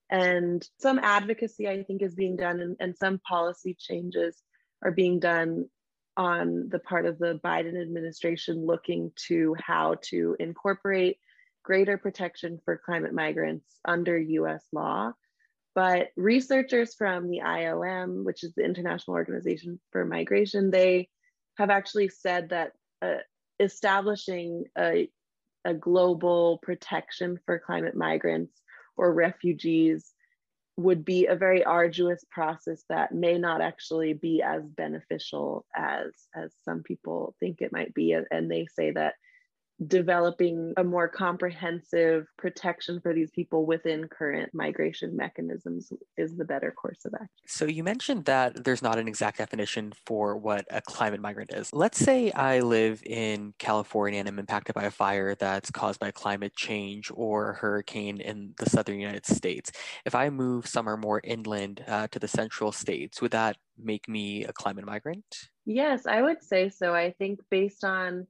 And 0.10 0.66
some 0.80 1.00
advocacy, 1.00 1.68
I 1.68 1.84
think, 1.84 2.02
is 2.02 2.16
being 2.16 2.38
done, 2.38 2.62
and, 2.62 2.78
and 2.80 2.96
some 2.96 3.20
policy 3.28 3.76
changes 3.78 4.42
are 4.82 4.92
being 4.92 5.20
done 5.20 5.66
on 6.16 6.70
the 6.70 6.80
part 6.80 7.06
of 7.06 7.20
the 7.20 7.42
Biden 7.44 7.82
administration 7.82 8.66
looking 8.66 9.12
to 9.28 9.54
how 9.60 9.98
to 10.12 10.38
incorporate 10.40 11.18
greater 11.64 11.98
protection 11.98 12.60
for 12.66 12.82
climate 12.86 13.14
migrants 13.14 13.80
under 13.86 14.18
US 14.18 14.64
law. 14.72 15.14
But 15.76 16.10
researchers 16.16 16.94
from 16.94 17.30
the 17.30 17.40
IOM, 17.40 18.24
which 18.24 18.44
is 18.44 18.54
the 18.54 18.64
International 18.64 19.16
Organization 19.16 19.80
for 19.92 20.06
Migration, 20.06 20.70
they 20.70 21.10
have 21.58 21.70
actually 21.70 22.10
said 22.10 22.50
that 22.50 22.74
uh, 23.02 23.22
establishing 23.60 24.66
a, 24.78 25.10
a 25.66 25.74
global 25.74 26.60
protection 26.62 27.40
for 27.46 27.60
climate 27.60 27.96
migrants 27.96 28.54
or 28.96 29.14
refugees 29.14 30.14
would 30.78 31.06
be 31.06 31.28
a 31.28 31.36
very 31.36 31.64
arduous 31.64 32.24
process 32.32 32.84
that 32.90 33.14
may 33.14 33.38
not 33.38 33.62
actually 33.62 34.14
be 34.14 34.42
as 34.42 34.64
beneficial 34.64 35.66
as 35.76 36.12
as 36.36 36.52
some 36.66 36.82
people 36.82 37.36
think 37.40 37.62
it 37.62 37.72
might 37.72 37.94
be 37.94 38.16
and 38.32 38.50
they 38.50 38.66
say 38.76 38.90
that 38.90 39.14
developing 39.88 40.74
a 40.78 40.84
more 40.84 41.08
comprehensive 41.08 42.28
protection 42.38 43.00
for 43.02 43.14
these 43.14 43.32
people 43.32 43.66
within 43.66 44.08
current 44.08 44.54
migration 44.54 45.16
mechanisms 45.16 45.92
is 46.18 46.36
the 46.36 46.46
better 46.46 46.72
course 46.72 47.06
of 47.06 47.14
action. 47.14 47.30
So, 47.48 47.66
you 47.66 47.84
mentioned 47.84 48.26
that 48.26 48.64
there's 48.64 48.82
not 48.82 48.98
an 48.98 49.08
exact 49.08 49.38
definition 49.38 49.94
for 50.06 50.38
what 50.38 50.66
a 50.70 50.82
climate 50.82 51.22
migrant 51.22 51.54
is. 51.54 51.70
Let's 51.74 52.00
say 52.00 52.32
I 52.32 52.60
live 52.60 53.02
in 53.06 53.54
California 53.60 54.20
and 54.20 54.28
I'm 54.28 54.40
impacted 54.40 54.76
by 54.76 54.84
a 54.84 54.92
fire 54.92 55.36
that's 55.36 55.72
caused 55.72 56.00
by 56.00 56.12
climate 56.12 56.56
change 56.56 57.12
or 57.14 57.52
a 57.52 57.56
hurricane 57.56 58.22
in 58.22 58.54
the 58.58 58.70
southern 58.70 59.00
United 59.00 59.26
States. 59.26 59.72
If 60.06 60.16
I 60.16 60.30
move 60.30 60.68
somewhere 60.68 60.98
more 60.98 61.22
inland 61.24 61.84
uh, 61.88 62.08
to 62.08 62.20
the 62.20 62.28
central 62.28 62.72
states, 62.72 63.22
would 63.22 63.32
that 63.32 63.58
make 63.78 64.08
me 64.08 64.44
a 64.46 64.54
climate 64.54 64.86
migrant? 64.86 65.50
Yes, 65.66 66.06
I 66.06 66.22
would 66.22 66.44
say 66.44 66.70
so. 66.70 66.94
I 66.94 67.12
think 67.12 67.40
based 67.50 67.84
on 67.84 68.28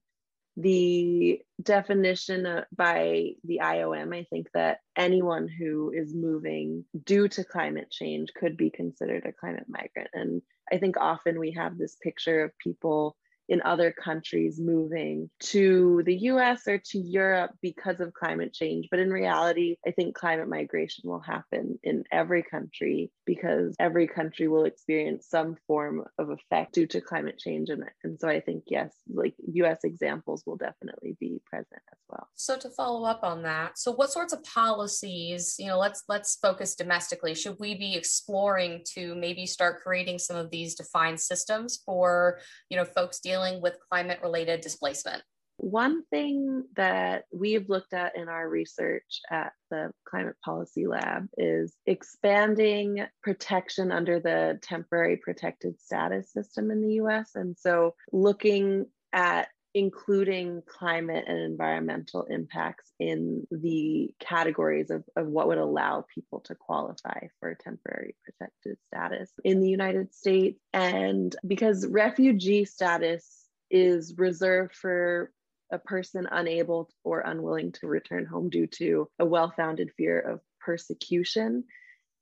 the 0.55 1.41
definition 1.61 2.63
by 2.75 3.31
the 3.43 3.61
IOM, 3.63 4.15
I 4.15 4.25
think 4.29 4.47
that 4.53 4.79
anyone 4.95 5.47
who 5.47 5.91
is 5.91 6.13
moving 6.13 6.85
due 7.05 7.27
to 7.29 7.43
climate 7.43 7.89
change 7.91 8.29
could 8.35 8.55
be 8.55 8.69
considered 8.69 9.25
a 9.25 9.33
climate 9.33 9.65
migrant. 9.67 10.09
And 10.13 10.41
I 10.71 10.77
think 10.77 10.95
often 10.99 11.39
we 11.39 11.51
have 11.51 11.77
this 11.77 11.95
picture 11.95 12.43
of 12.43 12.57
people 12.59 13.15
in 13.49 13.61
other 13.63 13.91
countries 13.91 14.59
moving 14.59 15.29
to 15.39 16.01
the 16.05 16.15
US 16.15 16.67
or 16.67 16.77
to 16.77 16.97
Europe 16.97 17.51
because 17.61 17.99
of 17.99 18.13
climate 18.13 18.53
change. 18.53 18.87
But 18.89 18.99
in 18.99 19.11
reality, 19.11 19.75
I 19.85 19.91
think 19.91 20.15
climate 20.15 20.47
migration 20.47 21.09
will 21.09 21.19
happen 21.19 21.79
in 21.83 22.03
every 22.11 22.43
country 22.43 23.11
because 23.25 23.75
every 23.79 24.07
country 24.07 24.47
will 24.47 24.65
experience 24.65 25.27
some 25.29 25.57
form 25.67 26.05
of 26.17 26.29
effect 26.29 26.73
due 26.73 26.87
to 26.87 27.01
climate 27.01 27.37
change. 27.37 27.69
And, 27.69 27.83
and 28.03 28.19
so 28.19 28.27
I 28.27 28.39
think, 28.39 28.63
yes, 28.67 28.93
like 29.13 29.35
US 29.53 29.79
examples 29.83 30.43
will 30.45 30.57
definitely 30.57 31.17
be 31.19 31.41
present 31.45 31.81
as 31.91 31.99
well. 32.09 32.27
So 32.35 32.57
to 32.57 32.69
follow 32.69 33.05
up 33.05 33.23
on 33.23 33.43
that, 33.43 33.77
so 33.77 33.91
what 33.91 34.11
sorts 34.11 34.33
of 34.33 34.43
policies, 34.43 35.55
you 35.59 35.67
know, 35.67 35.77
let's 35.77 36.03
let's 36.07 36.37
focus 36.41 36.75
domestically. 36.75 37.35
Should 37.35 37.57
we 37.59 37.75
be 37.75 37.95
exploring 37.95 38.83
to 38.93 39.15
maybe 39.15 39.45
start 39.45 39.81
creating 39.81 40.19
some 40.19 40.37
of 40.37 40.49
these 40.49 40.75
defined 40.75 41.19
systems 41.19 41.81
for, 41.85 42.39
you 42.69 42.77
know, 42.77 42.85
folks 42.85 43.19
dealing 43.19 43.32
dealing 43.33 43.61
with 43.61 43.77
climate 43.89 44.19
related 44.21 44.61
displacement? 44.61 45.23
One 45.57 46.03
thing 46.05 46.65
that 46.75 47.23
we've 47.31 47.67
looked 47.69 47.93
at 47.93 48.15
in 48.15 48.27
our 48.27 48.47
research 48.47 49.21
at 49.31 49.53
the 49.71 49.91
Climate 50.07 50.35
Policy 50.43 50.85
Lab 50.87 51.27
is 51.37 51.75
expanding 51.85 53.05
protection 53.23 53.91
under 53.91 54.19
the 54.19 54.59
temporary 54.61 55.17
protected 55.17 55.79
status 55.81 56.31
system 56.31 56.69
in 56.69 56.81
the 56.81 56.93
US. 56.95 57.31
And 57.35 57.55
so 57.57 57.95
looking 58.11 58.87
at 59.13 59.47
including 59.75 60.61
climate 60.67 61.25
and 61.27 61.39
environmental 61.39 62.23
impacts 62.23 62.91
in 62.99 63.47
the 63.49 64.13
categories 64.19 64.91
of, 64.91 65.03
of 65.15 65.27
what 65.27 65.47
would 65.47 65.57
allow 65.57 66.05
people 66.13 66.41
to 66.41 66.53
qualify 66.53 67.19
for 67.39 67.55
temporary 67.55 68.15
protected 68.23 68.77
status 69.13 69.31
in 69.43 69.59
the 69.59 69.69
United 69.69 70.13
States. 70.13 70.59
And 70.73 71.35
because 71.45 71.85
refugee 71.87 72.65
status 72.65 73.47
is 73.69 74.13
reserved 74.17 74.75
for 74.75 75.31
a 75.71 75.79
person 75.79 76.27
unable 76.31 76.89
or 77.03 77.21
unwilling 77.21 77.71
to 77.73 77.87
return 77.87 78.25
home 78.25 78.49
due 78.49 78.67
to 78.67 79.09
a 79.19 79.25
well 79.25 79.51
founded 79.55 79.91
fear 79.97 80.19
of 80.19 80.41
persecution. 80.59 81.63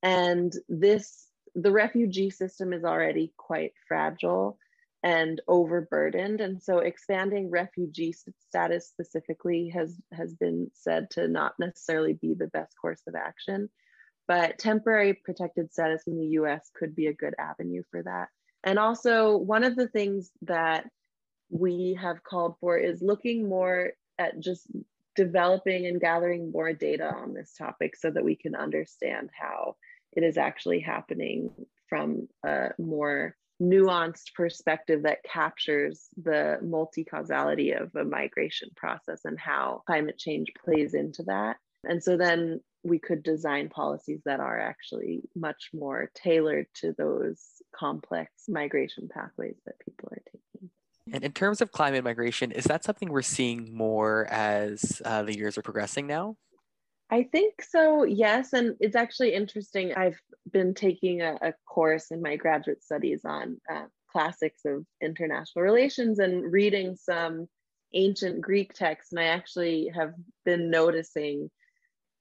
And 0.03 0.53
this, 0.69 1.27
the 1.53 1.71
refugee 1.71 2.29
system 2.29 2.74
is 2.74 2.83
already 2.83 3.33
quite 3.38 3.74
fragile 3.88 4.57
and 5.03 5.41
overburdened 5.48 6.41
and 6.41 6.62
so 6.62 6.77
expanding 6.77 7.50
refugee 7.50 8.13
status 8.48 8.88
specifically 8.88 9.67
has 9.69 10.00
has 10.13 10.36
been 10.36 10.69
said 10.75 11.10
to 11.10 11.27
not 11.27 11.53
necessarily 11.57 12.13
be 12.13 12.36
the 12.36 12.45
best 12.45 12.75
course 12.79 13.01
of 13.07 13.15
action 13.15 13.67
but 14.31 14.57
temporary 14.57 15.13
protected 15.13 15.73
status 15.73 16.03
in 16.07 16.17
the 16.17 16.27
US 16.39 16.69
could 16.73 16.95
be 16.95 17.07
a 17.07 17.13
good 17.13 17.35
avenue 17.38 17.83
for 17.91 18.01
that 18.03 18.29
and 18.63 18.79
also 18.79 19.35
one 19.35 19.65
of 19.65 19.75
the 19.75 19.89
things 19.89 20.31
that 20.43 20.88
we 21.50 21.97
have 22.01 22.23
called 22.23 22.55
for 22.61 22.77
is 22.77 23.01
looking 23.01 23.50
more 23.50 23.91
at 24.17 24.39
just 24.39 24.67
developing 25.17 25.85
and 25.88 26.00
gathering 26.00 26.50
more 26.50 26.71
data 26.71 27.13
on 27.13 27.33
this 27.33 27.53
topic 27.57 27.97
so 27.97 28.09
that 28.09 28.23
we 28.23 28.38
can 28.38 28.55
understand 28.55 29.29
how 29.38 29.75
it 30.13 30.23
is 30.23 30.38
actually 30.38 30.79
happening 30.79 31.50
from 31.89 32.29
a 32.45 32.69
more 32.79 33.35
nuanced 33.61 34.33
perspective 34.33 35.03
that 35.03 35.23
captures 35.23 36.07
the 36.23 36.57
multi 36.63 37.03
causality 37.03 37.71
of 37.71 37.93
a 37.95 38.05
migration 38.05 38.69
process 38.77 39.25
and 39.25 39.38
how 39.38 39.81
climate 39.85 40.17
change 40.17 40.47
plays 40.63 40.93
into 40.93 41.21
that. 41.23 41.57
And 41.83 42.01
so 42.01 42.15
then 42.15 42.61
we 42.83 43.00
could 43.00 43.23
design 43.23 43.69
policies 43.69 44.21
that 44.25 44.39
are 44.39 44.59
actually 44.59 45.21
much 45.35 45.69
more 45.73 46.09
tailored 46.15 46.67
to 46.75 46.93
those 46.97 47.41
complex 47.75 48.31
migration 48.47 49.07
pathways 49.07 49.55
that 49.65 49.79
people 49.79 50.09
are 50.11 50.21
taking. 50.25 50.69
And 51.13 51.23
in 51.23 51.31
terms 51.31 51.61
of 51.61 51.71
climate 51.71 52.03
migration, 52.03 52.51
is 52.51 52.65
that 52.65 52.83
something 52.83 53.09
we're 53.09 53.21
seeing 53.21 53.75
more 53.75 54.27
as 54.29 55.01
uh, 55.03 55.23
the 55.23 55.35
years 55.35 55.57
are 55.57 55.61
progressing 55.61 56.07
now? 56.07 56.38
I 57.09 57.23
think 57.23 57.61
so, 57.61 58.03
yes. 58.03 58.53
And 58.53 58.75
it's 58.79 58.95
actually 58.95 59.33
interesting. 59.33 59.93
I've 59.93 60.19
been 60.51 60.73
taking 60.73 61.21
a, 61.21 61.38
a 61.41 61.53
course 61.67 62.11
in 62.11 62.21
my 62.21 62.38
graduate 62.38 62.81
studies 62.81 63.21
on 63.25 63.59
uh, 63.69 63.85
classics 64.09 64.61
of 64.65 64.85
international 65.01 65.63
relations 65.63 66.19
and 66.19 66.51
reading 66.51 66.95
some 66.95 67.47
ancient 67.93 68.39
Greek 68.39 68.73
texts. 68.73 69.11
And 69.11 69.19
I 69.19 69.25
actually 69.25 69.91
have 69.93 70.13
been 70.45 70.69
noticing 70.69 71.50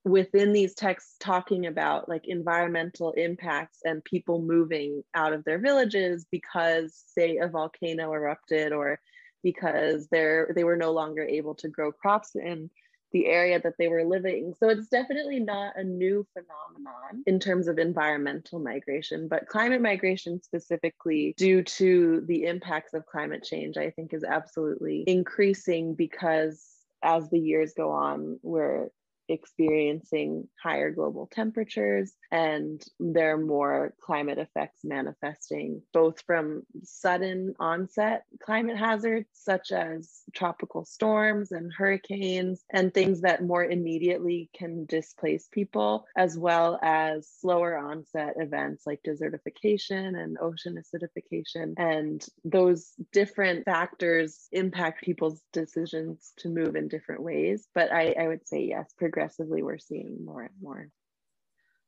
within 0.04 0.52
these 0.52 0.75
texts 0.75 1.16
talking 1.21 1.66
about 1.66 2.09
like 2.09 2.26
environmental 2.26 3.12
impacts 3.12 3.80
and 3.85 4.02
people 4.04 4.40
moving 4.40 5.02
out 5.14 5.33
of 5.33 5.45
their 5.45 5.59
villages 5.59 6.26
because 6.30 7.04
say 7.07 7.37
a 7.37 7.49
volcano 7.49 8.12
erupted 8.12 8.73
or 8.73 8.99
because 9.42 10.09
they're 10.09 10.52
they 10.54 10.64
were 10.64 10.76
no 10.76 10.92
longer 10.92 11.23
able 11.23 11.54
to 11.54 11.69
grow 11.69 11.92
crops 11.92 12.35
in 12.35 12.71
the 13.12 13.26
area 13.26 13.61
that 13.61 13.75
they 13.78 13.88
were 13.88 14.04
living. 14.04 14.54
So 14.59 14.69
it's 14.69 14.88
definitely 14.88 15.40
not 15.40 15.76
a 15.76 15.83
new 15.83 16.26
phenomenon 16.33 17.25
in 17.26 17.40
terms 17.40 17.66
of 17.66 17.78
environmental 17.78 18.61
migration, 18.61 19.28
but 19.28 19.49
climate 19.49 19.83
migration 19.83 20.40
specifically, 20.40 21.35
due 21.37 21.62
to 21.62 22.23
the 22.26 22.45
impacts 22.45 22.95
of 22.95 23.07
climate 23.07 23.42
change, 23.42 23.76
I 23.76 23.90
think 23.90 24.14
is 24.14 24.25
absolutely 24.25 25.04
increasing 25.07 25.95
because 25.95 26.64
as 27.02 27.28
the 27.30 27.40
years 27.40 27.73
go 27.76 27.90
on, 27.90 28.38
we're 28.42 28.90
experiencing 29.31 30.49
higher 30.63 30.91
global 30.91 31.29
temperatures 31.33 32.13
and 32.31 32.85
there 32.99 33.35
are 33.35 33.39
more 33.39 33.95
climate 34.01 34.39
effects 34.39 34.81
manifesting 34.85 35.83
both 35.93 36.21
from 36.27 36.63
sudden 36.83 37.55
onset 37.59 38.25
climate 38.43 38.77
hazards 38.77 39.29
such 39.33 39.73
as 39.73 40.23
tropical 40.35 40.85
storms 40.85 41.53
and 41.53 41.73
hurricanes 41.73 42.65
and 42.73 42.93
things 42.93 43.21
that 43.23 43.43
more 43.43 43.65
immediately 43.65 44.51
can 44.57 44.85
displace 44.87 45.49
people 45.51 46.07
as 46.17 46.37
well 46.37 46.79
as 46.83 47.29
slower 47.41 47.77
onset 47.77 48.35
events 48.37 48.87
like 48.87 49.01
desertification 49.07 50.21
and 50.21 50.37
ocean 50.41 50.77
acidification. 50.77 51.75
And 51.77 52.25
those 52.45 52.93
different 53.13 53.65
factors 53.65 54.49
impact 54.53 55.03
people's 55.03 55.41
decisions 55.53 56.33
to 56.39 56.49
move 56.49 56.77
in 56.77 56.89
different 56.89 57.23
ways. 57.23 57.67
But 57.75 57.93
i, 57.93 58.15
I 58.19 58.29
would 58.29 58.47
say 58.47 58.65
yes 58.65 58.93
progressively 59.21 59.62
we're 59.62 59.79
seeing 59.79 60.25
more 60.25 60.43
and 60.43 60.55
more 60.62 60.89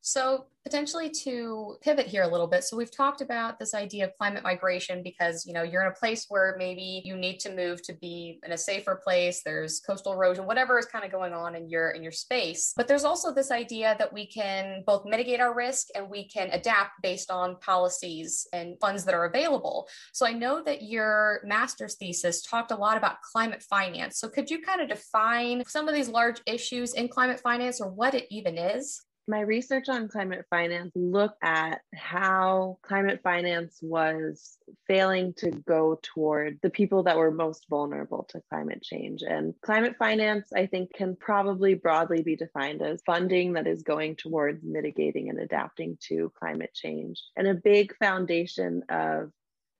so, 0.05 0.47
potentially 0.65 1.11
to 1.11 1.77
pivot 1.81 2.07
here 2.07 2.23
a 2.23 2.29
little 2.29 2.47
bit. 2.49 2.65
So, 2.65 2.77
we've 2.77 2.91
talked 2.91 3.21
about 3.21 3.61
this 3.61 3.73
idea 3.73 4.07
of 4.07 4.17
climate 4.19 4.43
migration 4.43 5.01
because, 5.01 5.47
you 5.47 5.53
know, 5.53 5.63
you're 5.63 5.83
in 5.83 5.93
a 5.93 5.95
place 5.95 6.27
where 6.29 6.57
maybe 6.59 7.03
you 7.05 7.17
need 7.17 7.39
to 7.41 7.55
move 7.55 7.83
to 7.85 7.93
be 7.93 8.41
in 8.45 8.51
a 8.51 8.59
safer 8.59 9.01
place. 9.03 9.43
There's 9.45 9.79
coastal 9.79 10.13
erosion, 10.13 10.45
whatever 10.45 10.77
is 10.77 10.87
kind 10.87 11.05
of 11.05 11.13
going 11.13 11.33
on 11.33 11.55
in 11.55 11.69
your 11.69 11.91
in 11.91 12.03
your 12.03 12.11
space. 12.11 12.73
But 12.77 12.89
there's 12.89 13.05
also 13.05 13.33
this 13.33 13.53
idea 13.53 13.95
that 14.01 14.13
we 14.13 14.27
can 14.27 14.83
both 14.85 15.05
mitigate 15.05 15.39
our 15.39 15.55
risk 15.55 15.87
and 15.95 16.11
we 16.11 16.27
can 16.27 16.51
adapt 16.51 17.01
based 17.01 17.31
on 17.31 17.57
policies 17.61 18.49
and 18.53 18.77
funds 18.81 19.05
that 19.05 19.15
are 19.15 19.27
available. 19.27 19.87
So, 20.13 20.27
I 20.27 20.33
know 20.33 20.65
that 20.65 20.83
your 20.83 21.43
master's 21.45 21.95
thesis 21.95 22.43
talked 22.43 22.73
a 22.73 22.77
lot 22.77 22.97
about 22.97 23.23
climate 23.23 23.63
finance. 23.63 24.19
So, 24.19 24.29
could 24.29 24.51
you 24.51 24.63
kind 24.63 24.81
of 24.81 24.89
define 24.89 25.63
some 25.69 25.87
of 25.87 25.95
these 25.95 26.09
large 26.09 26.41
issues 26.45 26.95
in 26.95 27.07
climate 27.07 27.39
finance 27.39 27.81
or 27.81 27.89
what 27.89 28.15
it 28.15 28.27
even 28.31 28.59
is? 28.59 29.01
My 29.29 29.41
research 29.41 29.89
on 29.89 30.09
climate 30.09 30.45
finance 30.51 30.91
looked 30.95 31.39
at 31.43 31.81
how 31.95 32.79
climate 32.83 33.21
finance 33.23 33.79
was 33.81 34.59
failing 34.87 35.33
to 35.35 35.51
go 35.51 35.99
toward 36.03 36.59
the 36.63 36.71
people 36.71 37.05
that 37.05 37.17
were 37.17 37.31
most 37.31 37.67
vulnerable 37.71 38.27
to 38.31 38.43
climate 38.51 38.83
change. 38.83 39.23
And 39.23 39.55
climate 39.63 39.97
finance, 39.99 40.53
I 40.53 40.67
think, 40.67 40.93
can 40.93 41.15
probably 41.15 41.75
broadly 41.75 42.23
be 42.23 42.37
defined 42.37 42.83
as 42.83 43.03
funding 43.07 43.53
that 43.53 43.67
is 43.67 43.83
going 43.83 44.17
towards 44.17 44.65
mitigating 44.65 45.29
and 45.29 45.39
adapting 45.39 45.99
to 46.09 46.33
climate 46.39 46.75
change. 46.75 47.23
And 47.37 47.47
a 47.47 47.55
big 47.55 47.97
foundation 47.99 48.83
of 48.89 49.31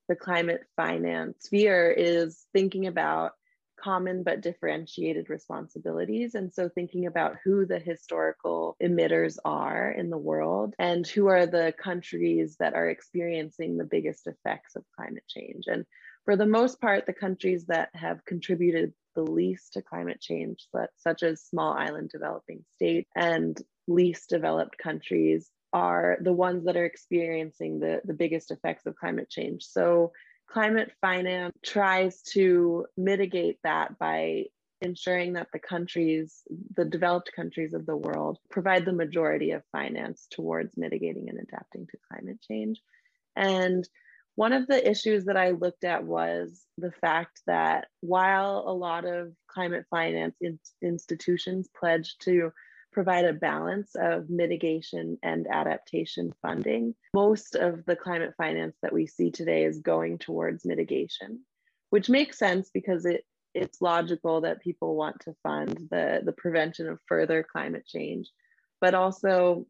the 0.09 0.17
climate 0.17 0.63
finance 0.77 1.45
sphere 1.45 1.91
is 1.91 2.47
thinking 2.53 2.87
about 2.87 3.33
common 3.83 4.23
but 4.23 4.41
differentiated 4.41 5.29
responsibilities. 5.29 6.35
And 6.35 6.53
so 6.53 6.69
thinking 6.69 7.07
about 7.07 7.37
who 7.45 7.67
the 7.67 7.79
historical 7.79 8.77
emitters 8.83 9.39
are 9.45 9.91
in 9.91 10.11
the 10.11 10.19
world 10.19 10.75
and 10.79 11.07
who 11.07 11.27
are 11.27 11.47
the 11.47 11.75
countries 11.83 12.57
that 12.61 12.75
are 12.75 12.89
experiencing 12.89 13.77
the 13.77 13.85
biggest 13.85 14.27
effects 14.27 14.77
of 14.77 14.85
climate 14.97 15.25
change. 15.29 15.65
And 15.67 15.85
for 16.25 16.37
the 16.37 16.47
most 16.47 16.81
part, 16.81 17.07
the 17.07 17.13
countries 17.13 17.67
that 17.67 17.89
have 17.95 18.25
contributed 18.25 18.93
the 19.15 19.23
least 19.23 19.73
to 19.75 19.83
climate 19.83 20.21
change, 20.21 20.67
such 20.97 21.23
as 21.23 21.43
small 21.43 21.73
island 21.73 22.11
developing 22.11 22.65
states 22.75 23.11
and 23.17 23.61
least 23.89 24.29
developed 24.29 24.79
countries, 24.79 25.51
are 25.73 26.19
the 26.21 26.33
ones 26.33 26.67
that 26.67 26.77
are 26.77 26.85
experiencing 26.85 27.81
the, 27.81 28.01
the 28.05 28.13
biggest 28.13 28.51
effects 28.51 28.87
of 28.87 28.95
climate 28.97 29.31
change. 29.31 29.65
So 29.65 30.13
climate 30.53 30.93
finance 31.01 31.55
tries 31.65 32.23
to 32.23 32.87
mitigate 32.97 33.59
that 33.65 33.99
by 33.99 34.45
ensuring 34.83 35.33
that 35.33 35.47
the 35.53 35.59
countries, 35.59 36.43
the 36.77 36.85
developed 36.85 37.31
countries 37.35 37.73
of 37.73 37.87
the 37.87 37.97
world, 37.97 38.39
provide 38.51 38.85
the 38.85 38.93
majority 38.93 39.53
of 39.53 39.63
finance 39.73 40.27
towards 40.31 40.77
mitigating 40.77 41.29
and 41.29 41.39
adapting 41.39 41.87
to 41.87 41.97
climate 42.11 42.39
change. 42.47 42.81
And 43.37 43.89
one 44.35 44.53
of 44.53 44.67
the 44.67 44.89
issues 44.89 45.25
that 45.27 45.37
I 45.37 45.51
looked 45.51 45.85
at 45.85 46.05
was 46.05 46.67
the 46.79 46.93
fact 47.01 47.41
that 47.47 47.87
while 48.01 48.65
a 48.67 48.73
lot 48.73 49.05
of 49.05 49.33
climate 49.47 49.85
finance 49.89 50.37
in- 50.41 50.59
institutions 50.83 51.69
pledge 51.79 52.17
to 52.23 52.53
provide 52.93 53.25
a 53.25 53.33
balance 53.33 53.95
of 53.95 54.29
mitigation 54.31 55.19
and 55.23 55.47
adaptation 55.51 56.33
funding. 56.43 56.95
Most 57.15 57.55
of 57.55 57.85
the 57.87 57.97
climate 57.97 58.35
finance 58.37 58.77
that 58.83 58.93
we 58.93 59.07
see 59.07 59.31
today 59.31 59.65
is 59.65 59.79
going 59.79 60.19
towards 60.19 60.65
mitigation, 60.65 61.41
which 61.91 62.09
makes 62.09 62.39
sense 62.39 62.71
because 62.73 63.05
it 63.07 63.25
it's 63.55 63.83
logical 63.83 64.41
that 64.41 64.63
people 64.63 64.97
want 64.97 65.21
to 65.21 65.35
fund 65.43 65.89
the, 65.91 66.23
the 66.25 66.33
prevention 66.33 66.89
of 66.89 66.99
further 67.07 67.43
climate 67.43 67.87
change. 67.87 68.31
But 68.81 68.95
also 68.95 69.67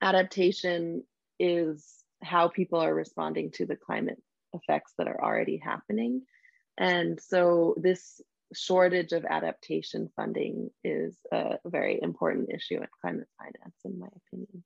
adaptation 0.00 1.04
is 1.38 2.02
how 2.22 2.48
people 2.48 2.80
are 2.80 2.94
responding 2.94 3.50
to 3.52 3.66
the 3.66 3.76
climate 3.76 4.22
effects 4.54 4.94
that 4.98 5.06
are 5.06 5.22
already 5.22 5.58
happening. 5.58 6.22
And 6.78 7.20
so 7.20 7.74
this 7.76 8.20
shortage 8.54 9.12
of 9.12 9.24
adaptation 9.24 10.08
funding 10.16 10.70
is 10.84 11.16
a 11.32 11.58
very 11.64 12.00
important 12.02 12.50
issue 12.50 12.76
in 12.76 12.86
climate 13.00 13.28
finance, 13.38 13.76
in 13.84 13.98
my 13.98 14.08
opinion. 14.26 14.64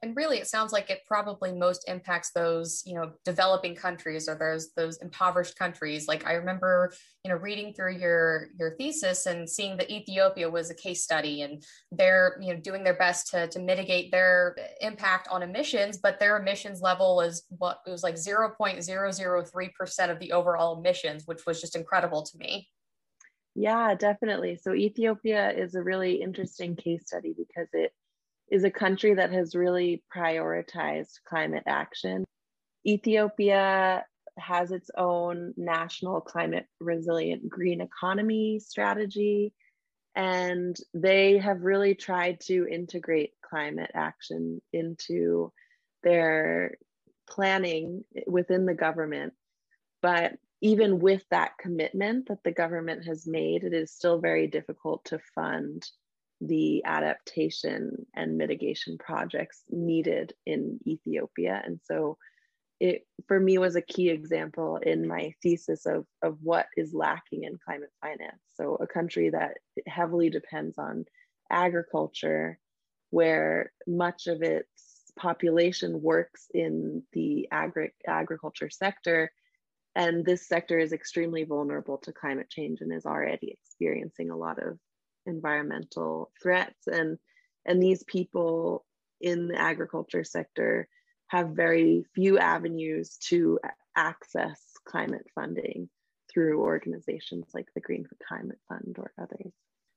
And 0.00 0.14
really, 0.14 0.38
it 0.38 0.46
sounds 0.46 0.72
like 0.72 0.90
it 0.90 1.00
probably 1.08 1.52
most 1.52 1.88
impacts 1.88 2.30
those, 2.30 2.84
you 2.86 2.94
know, 2.94 3.14
developing 3.24 3.74
countries 3.74 4.28
or 4.28 4.36
those 4.36 4.72
those 4.74 4.98
impoverished 4.98 5.58
countries. 5.58 6.06
Like 6.06 6.24
I 6.24 6.34
remember, 6.34 6.92
you 7.24 7.32
know, 7.32 7.36
reading 7.36 7.74
through 7.74 7.96
your 7.96 8.46
your 8.56 8.76
thesis 8.76 9.26
and 9.26 9.50
seeing 9.50 9.76
that 9.78 9.90
Ethiopia 9.90 10.48
was 10.48 10.70
a 10.70 10.74
case 10.74 11.02
study, 11.02 11.42
and 11.42 11.64
they're, 11.90 12.38
you 12.40 12.54
know, 12.54 12.60
doing 12.60 12.84
their 12.84 12.94
best 12.94 13.26
to 13.30 13.48
to 13.48 13.58
mitigate 13.58 14.12
their 14.12 14.54
impact 14.80 15.26
on 15.32 15.42
emissions, 15.42 15.98
but 15.98 16.20
their 16.20 16.36
emissions 16.36 16.80
level 16.80 17.20
is 17.20 17.42
what 17.48 17.80
it 17.84 17.90
was 17.90 18.04
like 18.04 18.16
zero 18.16 18.50
point 18.56 18.84
zero 18.84 19.10
zero 19.10 19.44
three 19.44 19.70
percent 19.76 20.12
of 20.12 20.20
the 20.20 20.30
overall 20.30 20.78
emissions, 20.78 21.24
which 21.26 21.44
was 21.44 21.60
just 21.60 21.74
incredible 21.74 22.22
to 22.22 22.38
me. 22.38 22.68
Yeah, 23.60 23.96
definitely. 23.96 24.56
So 24.62 24.72
Ethiopia 24.72 25.50
is 25.50 25.74
a 25.74 25.82
really 25.82 26.22
interesting 26.22 26.76
case 26.76 27.02
study 27.06 27.34
because 27.36 27.66
it 27.72 27.92
is 28.52 28.62
a 28.62 28.70
country 28.70 29.14
that 29.14 29.32
has 29.32 29.56
really 29.56 30.04
prioritized 30.16 31.14
climate 31.26 31.64
action. 31.66 32.24
Ethiopia 32.86 34.04
has 34.38 34.70
its 34.70 34.92
own 34.96 35.54
national 35.56 36.20
climate 36.20 36.66
resilient 36.78 37.48
green 37.48 37.80
economy 37.80 38.60
strategy, 38.60 39.52
and 40.14 40.76
they 40.94 41.38
have 41.38 41.62
really 41.62 41.96
tried 41.96 42.38
to 42.42 42.64
integrate 42.70 43.32
climate 43.42 43.90
action 43.92 44.62
into 44.72 45.52
their 46.04 46.76
planning 47.28 48.04
within 48.28 48.66
the 48.66 48.74
government. 48.74 49.32
But 50.00 50.34
even 50.60 50.98
with 50.98 51.24
that 51.30 51.52
commitment 51.58 52.28
that 52.28 52.42
the 52.44 52.52
government 52.52 53.04
has 53.04 53.26
made, 53.26 53.64
it 53.64 53.72
is 53.72 53.92
still 53.92 54.18
very 54.20 54.46
difficult 54.46 55.04
to 55.06 55.20
fund 55.34 55.86
the 56.40 56.84
adaptation 56.84 58.06
and 58.14 58.36
mitigation 58.36 58.96
projects 58.98 59.62
needed 59.70 60.32
in 60.46 60.78
Ethiopia. 60.86 61.60
And 61.64 61.80
so 61.84 62.16
it 62.80 63.06
for 63.26 63.40
me 63.40 63.58
was 63.58 63.74
a 63.74 63.82
key 63.82 64.08
example 64.08 64.76
in 64.76 65.06
my 65.06 65.32
thesis 65.42 65.84
of, 65.84 66.06
of 66.22 66.38
what 66.42 66.66
is 66.76 66.94
lacking 66.94 67.42
in 67.42 67.58
climate 67.64 67.90
finance. 68.00 68.40
So 68.54 68.76
a 68.76 68.86
country 68.86 69.30
that 69.30 69.58
heavily 69.86 70.30
depends 70.30 70.78
on 70.78 71.04
agriculture, 71.50 72.58
where 73.10 73.72
much 73.86 74.28
of 74.28 74.42
its 74.42 75.12
population 75.18 76.00
works 76.00 76.46
in 76.54 77.02
the 77.12 77.48
agri- 77.50 77.94
agriculture 78.06 78.70
sector 78.70 79.32
and 79.98 80.24
this 80.24 80.46
sector 80.46 80.78
is 80.78 80.92
extremely 80.92 81.42
vulnerable 81.42 81.98
to 81.98 82.12
climate 82.12 82.48
change 82.48 82.80
and 82.80 82.92
is 82.92 83.04
already 83.04 83.50
experiencing 83.50 84.30
a 84.30 84.36
lot 84.36 84.62
of 84.62 84.78
environmental 85.26 86.30
threats 86.40 86.86
and 86.86 87.18
and 87.66 87.82
these 87.82 88.04
people 88.04 88.86
in 89.20 89.48
the 89.48 89.60
agriculture 89.60 90.24
sector 90.24 90.88
have 91.26 91.50
very 91.50 92.04
few 92.14 92.38
avenues 92.38 93.18
to 93.18 93.58
access 93.96 94.62
climate 94.86 95.26
funding 95.34 95.90
through 96.32 96.62
organizations 96.62 97.46
like 97.52 97.66
the 97.74 97.80
Green 97.80 98.06
Climate 98.26 98.60
Fund 98.68 98.96
or 98.98 99.12
others. 99.20 99.52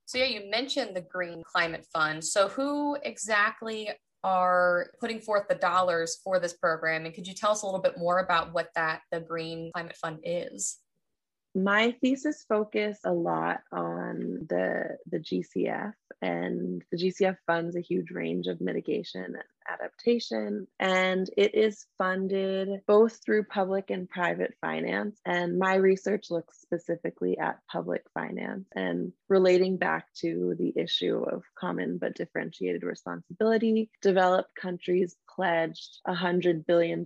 So, 0.06 0.18
yeah, 0.18 0.26
you 0.26 0.50
mentioned 0.50 0.96
the 0.96 1.02
Green 1.02 1.44
Climate 1.44 1.86
Fund. 1.94 2.24
So, 2.24 2.50
who 2.50 2.98
exactly 3.04 3.90
are 4.24 4.92
putting 5.00 5.20
forth 5.20 5.48
the 5.48 5.56
dollars 5.56 6.20
for 6.24 6.40
this 6.40 6.54
program. 6.54 7.06
And 7.06 7.14
could 7.14 7.28
you 7.28 7.34
tell 7.34 7.52
us 7.52 7.64
a 7.64 7.66
little 7.66 7.82
bit 7.82 7.98
more 7.98 8.20
about 8.20 8.54
what 8.54 8.70
that 8.76 9.02
the 9.12 9.20
Green 9.20 9.72
Climate 9.74 9.98
Fund 9.98 10.20
is? 10.24 10.78
My 11.54 11.96
thesis 12.02 12.46
focused 12.48 13.02
a 13.06 13.12
lot 13.12 13.60
on 13.74 14.48
the 14.48 14.98
the 15.10 15.20
GCF, 15.20 15.94
and 16.22 16.82
the 16.92 16.98
GCF 16.98 17.36
funds 17.46 17.76
a 17.76 17.82
huge 17.82 18.12
range 18.12 18.48
of 18.48 18.62
mitigation 18.62 19.36
adaptation. 19.68 20.68
And 20.80 21.30
it 21.38 21.56
is 21.56 21.86
funded 21.98 22.82
both 22.88 23.20
through 23.24 23.46
public 23.46 23.90
and 23.90 24.10
private 24.10 24.54
finance. 24.62 25.20
And 25.26 25.58
my 25.58 25.76
research 25.76 26.30
looks 26.30 26.62
specifically 26.62 27.38
at 27.38 27.60
public 27.72 28.04
finance 28.14 28.68
and 28.76 29.12
relating 29.30 29.78
back 29.78 30.08
to 30.22 30.56
the 30.58 30.74
issue 30.76 31.24
of 31.24 31.44
common 31.58 31.98
but 31.98 32.16
differentiated 32.16 32.84
responsibility. 32.84 33.90
Developed 34.02 34.56
countries 34.56 35.16
pledged 35.36 36.00
$100 36.08 36.66
billion 36.66 37.04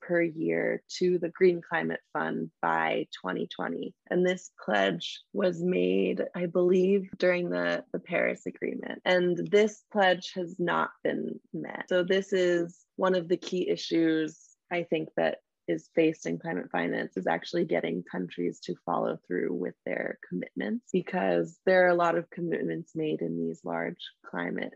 per 0.00 0.22
year 0.22 0.82
to 0.98 1.18
the 1.18 1.28
Green 1.28 1.60
Climate 1.60 2.00
Fund 2.12 2.50
by 2.62 3.06
2020. 3.22 3.94
And 4.10 4.26
this 4.26 4.50
pledge 4.64 5.20
was 5.32 5.62
made, 5.62 6.24
I 6.34 6.46
believe, 6.46 7.10
during 7.18 7.50
the, 7.50 7.84
the 7.92 7.98
Paris 7.98 8.46
Agreement. 8.46 9.02
And 9.04 9.36
this 9.50 9.84
pledge 9.92 10.32
has 10.34 10.56
not 10.58 10.90
been 11.02 11.40
met. 11.52 11.86
So, 11.88 12.02
this 12.02 12.32
is 12.32 12.84
one 12.96 13.14
of 13.14 13.28
the 13.28 13.36
key 13.36 13.68
issues 13.68 14.38
I 14.70 14.82
think 14.82 15.08
that 15.16 15.38
is 15.68 15.90
faced 15.94 16.26
in 16.26 16.38
climate 16.38 16.70
finance 16.72 17.16
is 17.16 17.26
actually 17.26 17.64
getting 17.64 18.02
countries 18.10 18.58
to 18.60 18.74
follow 18.86 19.18
through 19.26 19.54
with 19.54 19.74
their 19.84 20.18
commitments 20.26 20.86
because 20.92 21.58
there 21.66 21.84
are 21.84 21.90
a 21.90 21.94
lot 21.94 22.16
of 22.16 22.30
commitments 22.30 22.92
made 22.94 23.20
in 23.20 23.38
these 23.38 23.60
large 23.64 24.02
climate 24.24 24.72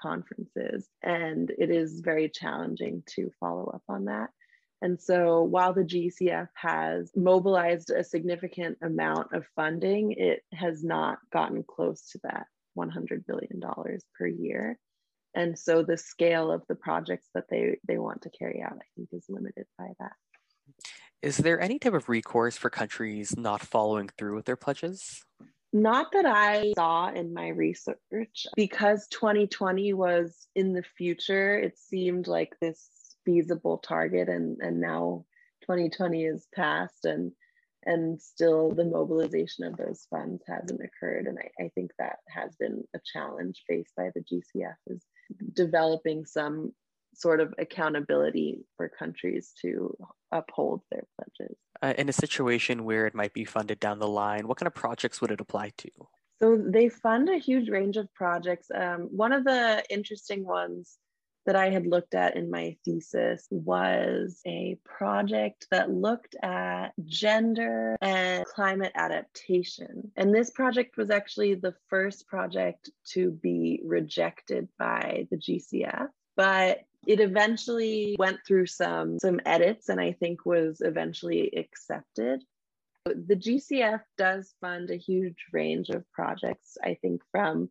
conferences 0.00 0.88
and 1.02 1.52
it 1.58 1.70
is 1.70 2.00
very 2.00 2.28
challenging 2.28 3.02
to 3.06 3.30
follow 3.38 3.70
up 3.72 3.82
on 3.88 4.06
that. 4.06 4.30
And 4.82 5.00
so 5.00 5.44
while 5.44 5.72
the 5.72 5.84
GCF 5.84 6.48
has 6.54 7.12
mobilized 7.14 7.90
a 7.90 8.02
significant 8.02 8.78
amount 8.82 9.32
of 9.32 9.46
funding, 9.54 10.12
it 10.12 10.42
has 10.52 10.82
not 10.82 11.18
gotten 11.32 11.62
close 11.62 12.10
to 12.10 12.20
that 12.24 12.46
$100 12.76 13.24
billion 13.26 13.60
per 14.18 14.26
year. 14.26 14.76
And 15.34 15.58
so 15.58 15.82
the 15.82 15.96
scale 15.96 16.50
of 16.50 16.62
the 16.68 16.74
projects 16.74 17.28
that 17.34 17.44
they, 17.48 17.78
they 17.86 17.98
want 17.98 18.22
to 18.22 18.30
carry 18.30 18.62
out, 18.62 18.74
I 18.74 18.84
think, 18.96 19.08
is 19.12 19.24
limited 19.28 19.66
by 19.78 19.88
that. 19.98 20.12
Is 21.22 21.36
there 21.36 21.60
any 21.60 21.78
type 21.78 21.94
of 21.94 22.08
recourse 22.08 22.56
for 22.56 22.68
countries 22.68 23.36
not 23.36 23.62
following 23.62 24.10
through 24.18 24.34
with 24.34 24.44
their 24.44 24.56
pledges? 24.56 25.24
Not 25.72 26.12
that 26.12 26.26
I 26.26 26.72
saw 26.76 27.10
in 27.10 27.32
my 27.32 27.48
research. 27.48 28.46
Because 28.56 29.06
2020 29.08 29.94
was 29.94 30.48
in 30.54 30.74
the 30.74 30.82
future, 30.82 31.58
it 31.58 31.78
seemed 31.78 32.26
like 32.26 32.54
this 32.60 32.88
feasible 33.24 33.78
target 33.78 34.28
and, 34.28 34.58
and 34.60 34.80
now 34.80 35.24
2020 35.62 36.24
is 36.24 36.46
past 36.54 37.04
and 37.04 37.32
and 37.84 38.20
still 38.20 38.70
the 38.70 38.84
mobilization 38.84 39.64
of 39.64 39.76
those 39.76 40.06
funds 40.10 40.42
hasn't 40.46 40.80
occurred. 40.80 41.26
And 41.26 41.38
I, 41.38 41.64
I 41.64 41.68
think 41.74 41.90
that 41.98 42.18
has 42.28 42.54
been 42.56 42.84
a 42.94 43.00
challenge 43.12 43.62
faced 43.68 43.92
by 43.96 44.10
the 44.14 44.20
GCF 44.22 44.74
is 44.86 45.04
developing 45.52 46.24
some 46.24 46.72
sort 47.14 47.40
of 47.40 47.52
accountability 47.58 48.64
for 48.76 48.88
countries 48.88 49.52
to 49.60 49.94
uphold 50.30 50.82
their 50.90 51.04
pledges. 51.16 51.56
Uh, 51.82 51.94
in 51.98 52.08
a 52.08 52.12
situation 52.12 52.84
where 52.84 53.06
it 53.06 53.14
might 53.14 53.34
be 53.34 53.44
funded 53.44 53.80
down 53.80 53.98
the 53.98 54.08
line, 54.08 54.46
what 54.48 54.58
kind 54.58 54.66
of 54.66 54.74
projects 54.74 55.20
would 55.20 55.30
it 55.30 55.40
apply 55.40 55.72
to? 55.78 55.90
So 56.40 56.56
they 56.56 56.88
fund 56.88 57.28
a 57.28 57.38
huge 57.38 57.68
range 57.68 57.96
of 57.96 58.12
projects. 58.14 58.68
Um, 58.74 59.08
one 59.10 59.32
of 59.32 59.44
the 59.44 59.84
interesting 59.90 60.44
ones 60.44 60.98
that 61.46 61.56
I 61.56 61.70
had 61.70 61.86
looked 61.86 62.14
at 62.14 62.36
in 62.36 62.50
my 62.50 62.76
thesis 62.84 63.46
was 63.50 64.40
a 64.46 64.78
project 64.84 65.66
that 65.70 65.90
looked 65.90 66.36
at 66.42 66.90
gender 67.04 67.96
and 68.00 68.44
climate 68.46 68.92
adaptation. 68.94 70.12
And 70.16 70.34
this 70.34 70.50
project 70.50 70.96
was 70.96 71.10
actually 71.10 71.54
the 71.54 71.74
first 71.88 72.26
project 72.26 72.90
to 73.12 73.30
be 73.30 73.80
rejected 73.84 74.68
by 74.78 75.26
the 75.30 75.36
GCF. 75.36 76.08
But 76.36 76.84
it 77.06 77.20
eventually 77.20 78.14
went 78.18 78.38
through 78.46 78.66
some 78.66 79.18
some 79.18 79.40
edits 79.44 79.88
and 79.88 80.00
I 80.00 80.12
think 80.12 80.46
was 80.46 80.80
eventually 80.80 81.52
accepted. 81.56 82.44
The 83.04 83.34
GCF 83.34 84.00
does 84.16 84.54
fund 84.60 84.90
a 84.90 84.96
huge 84.96 85.46
range 85.52 85.88
of 85.88 86.10
projects, 86.12 86.78
I 86.84 86.94
think 87.02 87.22
from 87.32 87.68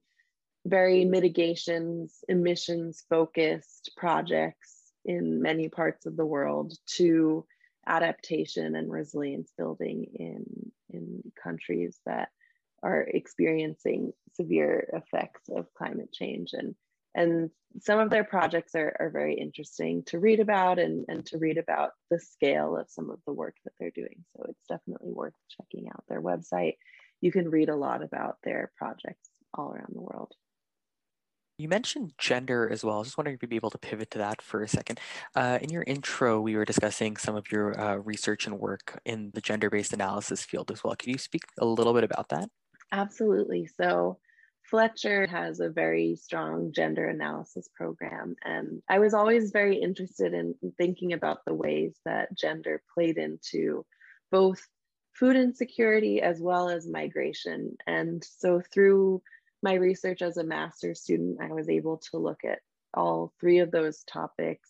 very 0.65 1.05
mitigations, 1.05 2.23
emissions 2.27 3.03
focused 3.09 3.91
projects 3.97 4.91
in 5.05 5.41
many 5.41 5.69
parts 5.69 6.05
of 6.05 6.15
the 6.15 6.25
world 6.25 6.73
to 6.85 7.45
adaptation 7.87 8.75
and 8.75 8.91
resilience 8.91 9.51
building 9.57 10.05
in, 10.13 10.71
in 10.89 11.31
countries 11.41 11.99
that 12.05 12.29
are 12.83 13.01
experiencing 13.01 14.11
severe 14.33 14.87
effects 14.93 15.49
of 15.49 15.73
climate 15.73 16.11
change. 16.11 16.53
And, 16.53 16.75
and 17.15 17.49
some 17.79 17.99
of 17.99 18.09
their 18.09 18.23
projects 18.23 18.75
are, 18.75 18.95
are 18.99 19.09
very 19.09 19.35
interesting 19.35 20.03
to 20.05 20.19
read 20.19 20.39
about 20.39 20.77
and, 20.77 21.05
and 21.07 21.25
to 21.27 21.37
read 21.37 21.57
about 21.57 21.91
the 22.09 22.19
scale 22.19 22.77
of 22.77 22.89
some 22.89 23.09
of 23.09 23.19
the 23.25 23.33
work 23.33 23.55
that 23.63 23.73
they're 23.79 23.91
doing. 23.91 24.23
So 24.35 24.45
it's 24.49 24.67
definitely 24.67 25.11
worth 25.11 25.33
checking 25.49 25.89
out 25.89 26.03
their 26.07 26.21
website. 26.21 26.75
You 27.19 27.31
can 27.31 27.49
read 27.49 27.69
a 27.69 27.75
lot 27.75 28.03
about 28.03 28.37
their 28.43 28.71
projects 28.77 29.29
all 29.53 29.73
around 29.73 29.93
the 29.93 30.01
world. 30.01 30.33
You 31.61 31.69
mentioned 31.69 32.13
gender 32.17 32.67
as 32.71 32.83
well. 32.83 32.95
I 32.95 32.97
was 32.97 33.09
just 33.09 33.19
wondering 33.19 33.35
if 33.35 33.43
you'd 33.43 33.49
be 33.49 33.55
able 33.55 33.69
to 33.69 33.77
pivot 33.77 34.09
to 34.11 34.17
that 34.17 34.41
for 34.41 34.63
a 34.63 34.67
second. 34.67 34.99
Uh, 35.35 35.59
in 35.61 35.69
your 35.69 35.83
intro, 35.85 36.41
we 36.41 36.55
were 36.55 36.65
discussing 36.65 37.17
some 37.17 37.35
of 37.35 37.51
your 37.51 37.79
uh, 37.79 37.97
research 37.97 38.47
and 38.47 38.57
work 38.57 38.99
in 39.05 39.29
the 39.35 39.41
gender 39.41 39.69
based 39.69 39.93
analysis 39.93 40.41
field 40.41 40.71
as 40.71 40.83
well. 40.83 40.95
Could 40.95 41.09
you 41.09 41.19
speak 41.19 41.43
a 41.59 41.65
little 41.65 41.93
bit 41.93 42.03
about 42.03 42.29
that? 42.29 42.49
Absolutely. 42.91 43.67
So, 43.67 44.17
Fletcher 44.71 45.27
has 45.27 45.59
a 45.59 45.69
very 45.69 46.15
strong 46.15 46.71
gender 46.73 47.07
analysis 47.09 47.69
program. 47.75 48.35
And 48.43 48.81
I 48.89 48.97
was 48.97 49.13
always 49.13 49.51
very 49.51 49.75
interested 49.75 50.33
in 50.33 50.55
thinking 50.79 51.13
about 51.13 51.45
the 51.45 51.53
ways 51.53 51.93
that 52.05 52.35
gender 52.35 52.81
played 52.91 53.19
into 53.19 53.85
both 54.31 54.65
food 55.13 55.35
insecurity 55.35 56.23
as 56.23 56.41
well 56.41 56.69
as 56.69 56.87
migration. 56.87 57.75
And 57.85 58.23
so, 58.23 58.63
through 58.73 59.21
my 59.61 59.73
research 59.73 60.21
as 60.21 60.37
a 60.37 60.43
master's 60.43 61.01
student, 61.01 61.39
I 61.41 61.51
was 61.51 61.69
able 61.69 61.97
to 62.11 62.17
look 62.17 62.43
at 62.43 62.59
all 62.93 63.33
three 63.39 63.59
of 63.59 63.71
those 63.71 64.03
topics. 64.03 64.69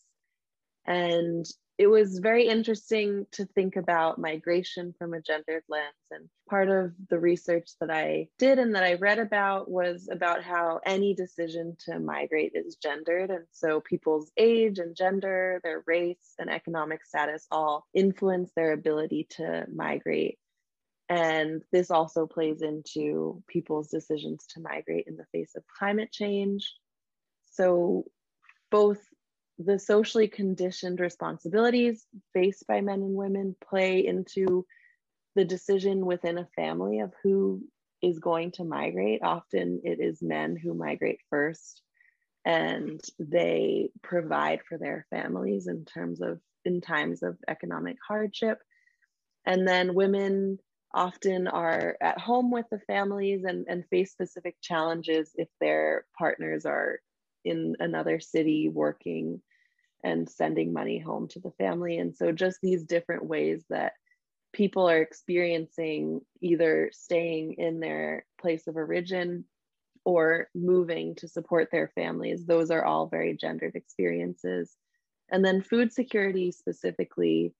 And 0.85 1.45
it 1.77 1.87
was 1.87 2.19
very 2.19 2.47
interesting 2.47 3.25
to 3.31 3.45
think 3.45 3.75
about 3.75 4.19
migration 4.19 4.93
from 4.99 5.15
a 5.15 5.21
gendered 5.21 5.63
lens. 5.67 5.95
And 6.11 6.29
part 6.47 6.69
of 6.69 6.93
the 7.09 7.17
research 7.17 7.71
that 7.79 7.89
I 7.89 8.27
did 8.37 8.59
and 8.59 8.75
that 8.75 8.83
I 8.83 8.95
read 8.95 9.17
about 9.17 9.69
was 9.69 10.07
about 10.11 10.43
how 10.43 10.79
any 10.85 11.15
decision 11.15 11.75
to 11.85 11.97
migrate 11.97 12.51
is 12.53 12.75
gendered. 12.75 13.31
And 13.31 13.45
so 13.51 13.81
people's 13.81 14.31
age 14.37 14.77
and 14.77 14.95
gender, 14.95 15.59
their 15.63 15.83
race 15.87 16.35
and 16.37 16.51
economic 16.51 17.03
status 17.03 17.47
all 17.49 17.87
influence 17.95 18.51
their 18.55 18.73
ability 18.73 19.27
to 19.37 19.65
migrate. 19.73 20.37
And 21.11 21.61
this 21.73 21.91
also 21.91 22.25
plays 22.25 22.61
into 22.61 23.43
people's 23.45 23.89
decisions 23.89 24.47
to 24.53 24.61
migrate 24.61 25.07
in 25.07 25.17
the 25.17 25.25
face 25.33 25.55
of 25.57 25.63
climate 25.77 26.09
change. 26.09 26.73
So, 27.51 28.05
both 28.69 28.99
the 29.59 29.77
socially 29.77 30.29
conditioned 30.29 31.01
responsibilities 31.01 32.05
faced 32.33 32.65
by 32.65 32.79
men 32.79 33.01
and 33.01 33.13
women 33.13 33.57
play 33.61 34.07
into 34.07 34.65
the 35.35 35.43
decision 35.43 36.05
within 36.05 36.37
a 36.37 36.47
family 36.55 37.01
of 37.01 37.11
who 37.21 37.61
is 38.01 38.19
going 38.19 38.51
to 38.51 38.63
migrate. 38.63 39.19
Often 39.21 39.81
it 39.83 39.99
is 39.99 40.21
men 40.21 40.55
who 40.55 40.73
migrate 40.73 41.19
first 41.29 41.81
and 42.45 43.01
they 43.19 43.89
provide 44.01 44.61
for 44.63 44.77
their 44.77 45.05
families 45.09 45.67
in 45.67 45.83
terms 45.83 46.21
of 46.21 46.39
in 46.63 46.79
times 46.79 47.21
of 47.21 47.37
economic 47.49 47.97
hardship. 48.07 48.59
And 49.45 49.67
then 49.67 49.93
women 49.93 50.59
often 50.93 51.47
are 51.47 51.97
at 52.01 52.19
home 52.19 52.51
with 52.51 52.65
the 52.71 52.79
families 52.79 53.43
and, 53.43 53.65
and 53.67 53.87
face 53.89 54.11
specific 54.11 54.55
challenges 54.61 55.31
if 55.35 55.47
their 55.59 56.05
partners 56.17 56.65
are 56.65 56.99
in 57.43 57.75
another 57.79 58.19
city 58.19 58.69
working 58.69 59.41
and 60.03 60.29
sending 60.29 60.73
money 60.73 60.99
home 60.99 61.27
to 61.29 61.39
the 61.39 61.51
family. 61.51 61.97
And 61.97 62.15
so, 62.15 62.31
just 62.31 62.59
these 62.61 62.83
different 62.83 63.25
ways 63.25 63.63
that 63.69 63.93
people 64.53 64.89
are 64.89 65.01
experiencing 65.01 66.21
either 66.41 66.89
staying 66.93 67.53
in 67.53 67.79
their 67.79 68.25
place 68.39 68.67
of 68.67 68.75
origin 68.75 69.45
or 70.03 70.49
moving 70.55 71.15
to 71.15 71.27
support 71.27 71.69
their 71.71 71.91
families, 71.93 72.45
those 72.45 72.71
are 72.71 72.83
all 72.83 73.07
very 73.07 73.37
gendered 73.37 73.75
experiences. 73.75 74.75
And 75.31 75.45
then, 75.45 75.61
food 75.61 75.93
security 75.93 76.51
specifically 76.51 77.53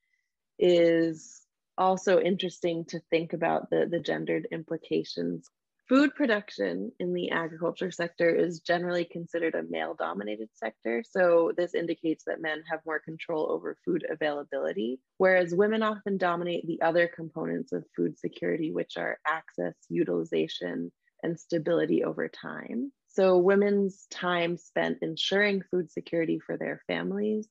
is 0.60 1.42
also 1.78 2.20
interesting 2.20 2.86
to 2.86 3.00
think 3.10 3.34
about 3.34 3.70
the, 3.70 3.88
the 3.90 4.00
gendered 4.00 4.48
implications. 4.52 5.50
Food 5.92 6.16
production 6.16 6.92
in 7.00 7.14
the 7.14 7.32
agriculture 7.32 7.92
sector 7.92 8.30
is 8.30 8.62
generally 8.62 9.04
considered 9.04 9.56
a 9.56 9.64
male 9.70 9.94
dominated 9.94 10.48
sector. 10.54 11.04
So, 11.04 11.52
this 11.58 11.76
indicates 11.76 12.24
that 12.28 12.40
men 12.40 12.64
have 12.70 12.80
more 12.86 13.00
control 13.00 13.52
over 13.52 13.78
food 13.84 14.06
availability, 14.10 15.02
whereas 15.18 15.54
women 15.54 15.84
often 15.84 16.18
dominate 16.18 16.66
the 16.66 16.82
other 16.82 17.10
components 17.14 17.74
of 17.74 17.84
food 17.94 18.18
security, 18.18 18.72
which 18.72 18.96
are 18.96 19.20
access, 19.28 19.74
utilization, 19.90 20.94
and 21.24 21.38
stability 21.38 22.06
over 22.06 22.30
time. 22.30 22.94
So, 23.10 23.38
women's 23.40 24.08
time 24.10 24.56
spent 24.56 25.00
ensuring 25.02 25.62
food 25.70 25.92
security 25.92 26.40
for 26.40 26.56
their 26.56 26.82
families 26.88 27.50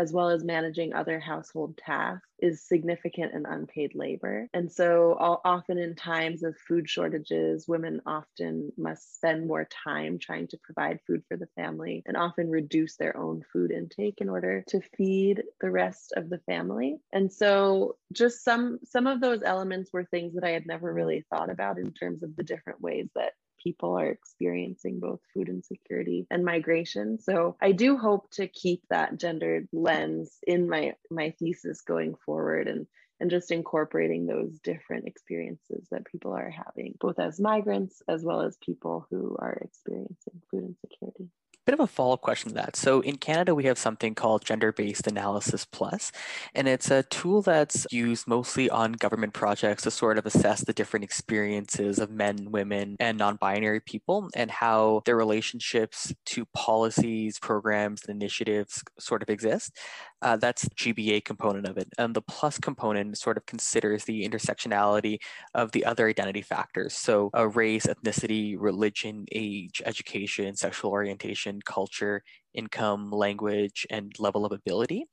as 0.00 0.14
well 0.14 0.30
as 0.30 0.42
managing 0.42 0.94
other 0.94 1.20
household 1.20 1.76
tasks, 1.76 2.26
is 2.38 2.66
significant 2.66 3.34
and 3.34 3.44
unpaid 3.46 3.94
labor. 3.94 4.48
And 4.54 4.72
so, 4.72 5.14
often 5.44 5.76
in 5.76 5.94
times 5.94 6.42
of 6.42 6.56
food 6.56 6.88
shortages, 6.88 7.68
women 7.68 8.00
often 8.06 8.72
must 8.78 9.16
spend 9.16 9.46
more 9.46 9.68
time 9.84 10.18
trying 10.18 10.48
to 10.48 10.58
provide 10.62 11.00
food 11.06 11.22
for 11.28 11.36
the 11.36 11.48
family 11.54 12.02
and 12.06 12.16
often 12.16 12.48
reduce 12.48 12.96
their 12.96 13.14
own 13.14 13.44
food 13.52 13.70
intake 13.70 14.22
in 14.22 14.30
order 14.30 14.64
to 14.68 14.80
feed 14.96 15.42
the 15.60 15.70
rest 15.70 16.14
of 16.16 16.30
the 16.30 16.38
family. 16.46 16.96
And 17.12 17.30
so, 17.30 17.96
just 18.10 18.42
some 18.42 18.78
some 18.84 19.06
of 19.06 19.20
those 19.20 19.42
elements 19.42 19.92
were 19.92 20.04
things 20.04 20.32
that 20.34 20.44
I 20.44 20.50
had 20.50 20.66
never 20.66 20.90
really 20.90 21.26
thought 21.28 21.50
about 21.50 21.78
in 21.78 21.92
terms 21.92 22.22
of 22.22 22.34
the 22.36 22.42
different 22.42 22.80
ways 22.80 23.08
that 23.14 23.34
people 23.62 23.98
are 23.98 24.08
experiencing 24.08 25.00
both 25.00 25.20
food 25.34 25.48
insecurity 25.48 26.26
and 26.30 26.44
migration. 26.44 27.18
So 27.18 27.56
I 27.60 27.72
do 27.72 27.96
hope 27.96 28.30
to 28.32 28.46
keep 28.48 28.82
that 28.90 29.18
gendered 29.18 29.68
lens 29.72 30.38
in 30.46 30.68
my 30.68 30.94
my 31.10 31.34
thesis 31.38 31.80
going 31.82 32.14
forward 32.24 32.68
and 32.68 32.86
and 33.20 33.30
just 33.30 33.50
incorporating 33.50 34.26
those 34.26 34.58
different 34.60 35.06
experiences 35.06 35.86
that 35.90 36.06
people 36.06 36.32
are 36.32 36.50
having, 36.50 36.94
both 36.98 37.18
as 37.18 37.38
migrants 37.38 38.02
as 38.08 38.24
well 38.24 38.40
as 38.40 38.56
people 38.64 39.06
who 39.10 39.36
are 39.38 39.60
experiencing 39.62 40.40
food 40.50 40.64
insecurity 40.64 41.28
bit 41.66 41.74
of 41.74 41.80
a 41.80 41.86
follow-up 41.86 42.20
question 42.20 42.48
to 42.48 42.54
that. 42.54 42.76
So 42.76 43.00
in 43.00 43.16
Canada, 43.16 43.54
we 43.54 43.64
have 43.64 43.78
something 43.78 44.14
called 44.14 44.44
Gender-Based 44.44 45.06
Analysis 45.06 45.64
Plus, 45.64 46.10
and 46.54 46.66
it's 46.66 46.90
a 46.90 47.02
tool 47.04 47.42
that's 47.42 47.86
used 47.90 48.26
mostly 48.26 48.68
on 48.70 48.92
government 48.92 49.34
projects 49.34 49.82
to 49.84 49.90
sort 49.90 50.18
of 50.18 50.26
assess 50.26 50.64
the 50.64 50.72
different 50.72 51.04
experiences 51.04 51.98
of 51.98 52.10
men, 52.10 52.50
women, 52.50 52.96
and 52.98 53.18
non-binary 53.18 53.80
people 53.80 54.28
and 54.34 54.50
how 54.50 55.02
their 55.04 55.16
relationships 55.16 56.12
to 56.26 56.44
policies, 56.46 57.38
programs, 57.38 58.04
and 58.04 58.20
initiatives 58.20 58.82
sort 58.98 59.22
of 59.22 59.30
exist. 59.30 59.76
Uh, 60.22 60.36
that's 60.36 60.68
GBA 60.70 61.24
component 61.24 61.66
of 61.66 61.78
it. 61.78 61.88
And 61.98 62.14
the 62.14 62.20
plus 62.22 62.58
component 62.58 63.16
sort 63.16 63.38
of 63.38 63.46
considers 63.46 64.04
the 64.04 64.28
intersectionality 64.28 65.18
of 65.54 65.72
the 65.72 65.84
other 65.84 66.08
identity 66.08 66.42
factors. 66.42 66.94
So 66.94 67.30
uh, 67.36 67.48
race, 67.48 67.86
ethnicity, 67.86 68.56
religion, 68.58 69.24
age, 69.32 69.80
education, 69.86 70.56
sexual 70.56 70.90
orientation, 70.90 71.60
culture, 71.64 72.22
income, 72.52 73.10
language, 73.10 73.86
and 73.90 74.12
level 74.18 74.44
of 74.44 74.52
ability. 74.52 75.06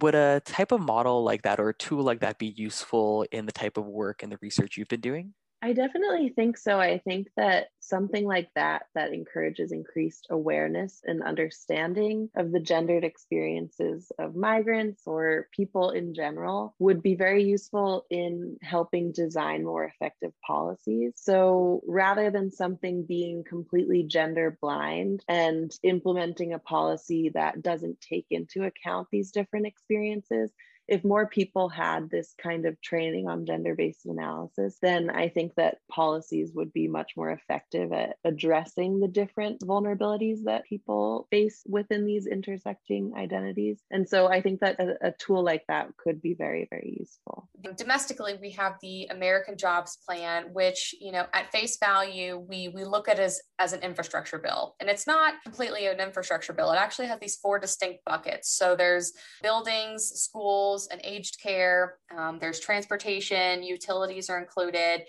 Would 0.00 0.14
a 0.14 0.40
type 0.44 0.72
of 0.72 0.80
model 0.80 1.22
like 1.24 1.42
that 1.42 1.60
or 1.60 1.70
a 1.70 1.74
tool 1.74 2.02
like 2.02 2.20
that 2.20 2.38
be 2.38 2.48
useful 2.56 3.24
in 3.32 3.46
the 3.46 3.52
type 3.52 3.76
of 3.76 3.86
work 3.86 4.22
and 4.22 4.32
the 4.32 4.38
research 4.42 4.76
you've 4.76 4.88
been 4.88 5.00
doing? 5.00 5.34
I 5.62 5.74
definitely 5.74 6.30
think 6.30 6.56
so. 6.56 6.80
I 6.80 6.98
think 6.98 7.28
that 7.36 7.68
something 7.80 8.24
like 8.24 8.48
that 8.54 8.84
that 8.94 9.12
encourages 9.12 9.72
increased 9.72 10.26
awareness 10.30 11.02
and 11.04 11.22
understanding 11.22 12.30
of 12.34 12.50
the 12.50 12.60
gendered 12.60 13.04
experiences 13.04 14.10
of 14.18 14.34
migrants 14.34 15.02
or 15.06 15.48
people 15.54 15.90
in 15.90 16.14
general 16.14 16.74
would 16.78 17.02
be 17.02 17.14
very 17.14 17.44
useful 17.44 18.06
in 18.08 18.56
helping 18.62 19.12
design 19.12 19.62
more 19.64 19.84
effective 19.84 20.32
policies. 20.46 21.12
So 21.16 21.82
rather 21.86 22.30
than 22.30 22.50
something 22.50 23.04
being 23.04 23.44
completely 23.44 24.04
gender 24.04 24.56
blind 24.62 25.22
and 25.28 25.70
implementing 25.82 26.54
a 26.54 26.58
policy 26.58 27.32
that 27.34 27.60
doesn't 27.60 28.00
take 28.00 28.26
into 28.30 28.64
account 28.64 29.08
these 29.12 29.30
different 29.30 29.66
experiences, 29.66 30.52
if 30.90 31.04
more 31.04 31.28
people 31.28 31.68
had 31.68 32.10
this 32.10 32.34
kind 32.42 32.66
of 32.66 32.78
training 32.82 33.28
on 33.28 33.46
gender 33.46 33.76
based 33.76 34.06
analysis, 34.06 34.76
then 34.82 35.08
I 35.08 35.28
think 35.28 35.54
that 35.54 35.78
policies 35.88 36.50
would 36.54 36.72
be 36.72 36.88
much 36.88 37.12
more 37.16 37.30
effective 37.30 37.92
at 37.92 38.16
addressing 38.24 38.98
the 38.98 39.06
different 39.06 39.60
vulnerabilities 39.60 40.42
that 40.46 40.64
people 40.64 41.28
face 41.30 41.62
within 41.64 42.04
these 42.04 42.26
intersecting 42.26 43.12
identities. 43.16 43.80
And 43.92 44.08
so 44.08 44.26
I 44.26 44.42
think 44.42 44.60
that 44.60 44.80
a, 44.80 45.08
a 45.08 45.12
tool 45.12 45.44
like 45.44 45.62
that 45.68 45.96
could 45.96 46.20
be 46.20 46.34
very, 46.34 46.66
very 46.68 46.96
useful. 46.98 47.48
Domestically, 47.76 48.36
we 48.40 48.50
have 48.50 48.74
the 48.82 49.06
American 49.12 49.56
Jobs 49.56 49.98
Plan, 50.04 50.52
which, 50.52 50.92
you 51.00 51.12
know, 51.12 51.26
at 51.32 51.52
face 51.52 51.78
value, 51.78 52.36
we, 52.36 52.66
we 52.68 52.84
look 52.84 53.08
at 53.08 53.20
as, 53.20 53.40
as 53.60 53.72
an 53.72 53.82
infrastructure 53.82 54.38
bill. 54.38 54.74
And 54.80 54.90
it's 54.90 55.06
not 55.06 55.34
completely 55.44 55.86
an 55.86 56.00
infrastructure 56.00 56.52
bill. 56.52 56.72
It 56.72 56.78
actually 56.78 57.06
has 57.06 57.20
these 57.20 57.36
four 57.36 57.60
distinct 57.60 58.04
buckets. 58.04 58.50
So 58.50 58.74
there's 58.74 59.12
buildings, 59.40 60.10
schools, 60.16 60.79
and 60.88 61.00
aged 61.04 61.40
care. 61.42 61.98
Um, 62.16 62.38
there's 62.40 62.60
transportation, 62.60 63.62
utilities 63.62 64.30
are 64.30 64.38
included. 64.38 65.02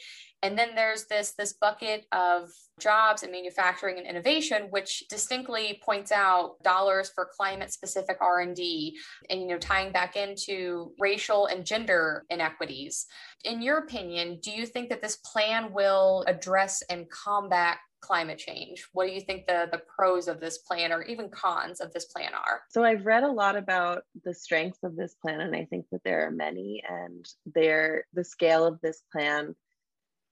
And 0.43 0.57
then 0.57 0.73
there's 0.73 1.05
this, 1.05 1.33
this 1.37 1.53
bucket 1.53 2.05
of 2.11 2.49
jobs 2.79 3.21
and 3.21 3.31
manufacturing 3.31 3.99
and 3.99 4.07
innovation, 4.07 4.67
which 4.71 5.03
distinctly 5.07 5.79
points 5.85 6.11
out 6.11 6.55
dollars 6.63 7.11
for 7.13 7.29
climate 7.37 7.71
specific 7.71 8.17
R&D 8.19 8.97
and, 9.29 9.39
you 9.39 9.47
know, 9.47 9.59
tying 9.59 9.91
back 9.91 10.15
into 10.15 10.93
racial 10.99 11.45
and 11.45 11.63
gender 11.63 12.25
inequities. 12.31 13.05
In 13.43 13.61
your 13.61 13.77
opinion, 13.79 14.39
do 14.41 14.51
you 14.51 14.65
think 14.65 14.89
that 14.89 15.01
this 15.01 15.17
plan 15.17 15.73
will 15.73 16.23
address 16.27 16.81
and 16.89 17.07
combat 17.09 17.77
climate 18.01 18.37
change? 18.37 18.87
What 18.93 19.07
do 19.07 19.13
you 19.13 19.21
think 19.21 19.47
the, 19.47 19.69
the 19.71 19.81
pros 19.95 20.27
of 20.27 20.39
this 20.39 20.59
plan 20.59 20.91
or 20.91 21.03
even 21.03 21.29
cons 21.29 21.79
of 21.79 21.93
this 21.93 22.05
plan 22.05 22.33
are? 22.33 22.61
So 22.69 22.83
I've 22.83 23.05
read 23.05 23.23
a 23.23 23.31
lot 23.31 23.55
about 23.55 24.03
the 24.23 24.33
strengths 24.33 24.83
of 24.83 24.95
this 24.95 25.15
plan, 25.15 25.41
and 25.41 25.55
I 25.55 25.65
think 25.65 25.85
that 25.91 26.03
there 26.03 26.27
are 26.27 26.31
many, 26.31 26.83
and 26.87 27.27
there 27.45 28.05
the 28.13 28.23
scale 28.23 28.65
of 28.65 28.79
this 28.81 29.03
plan 29.11 29.55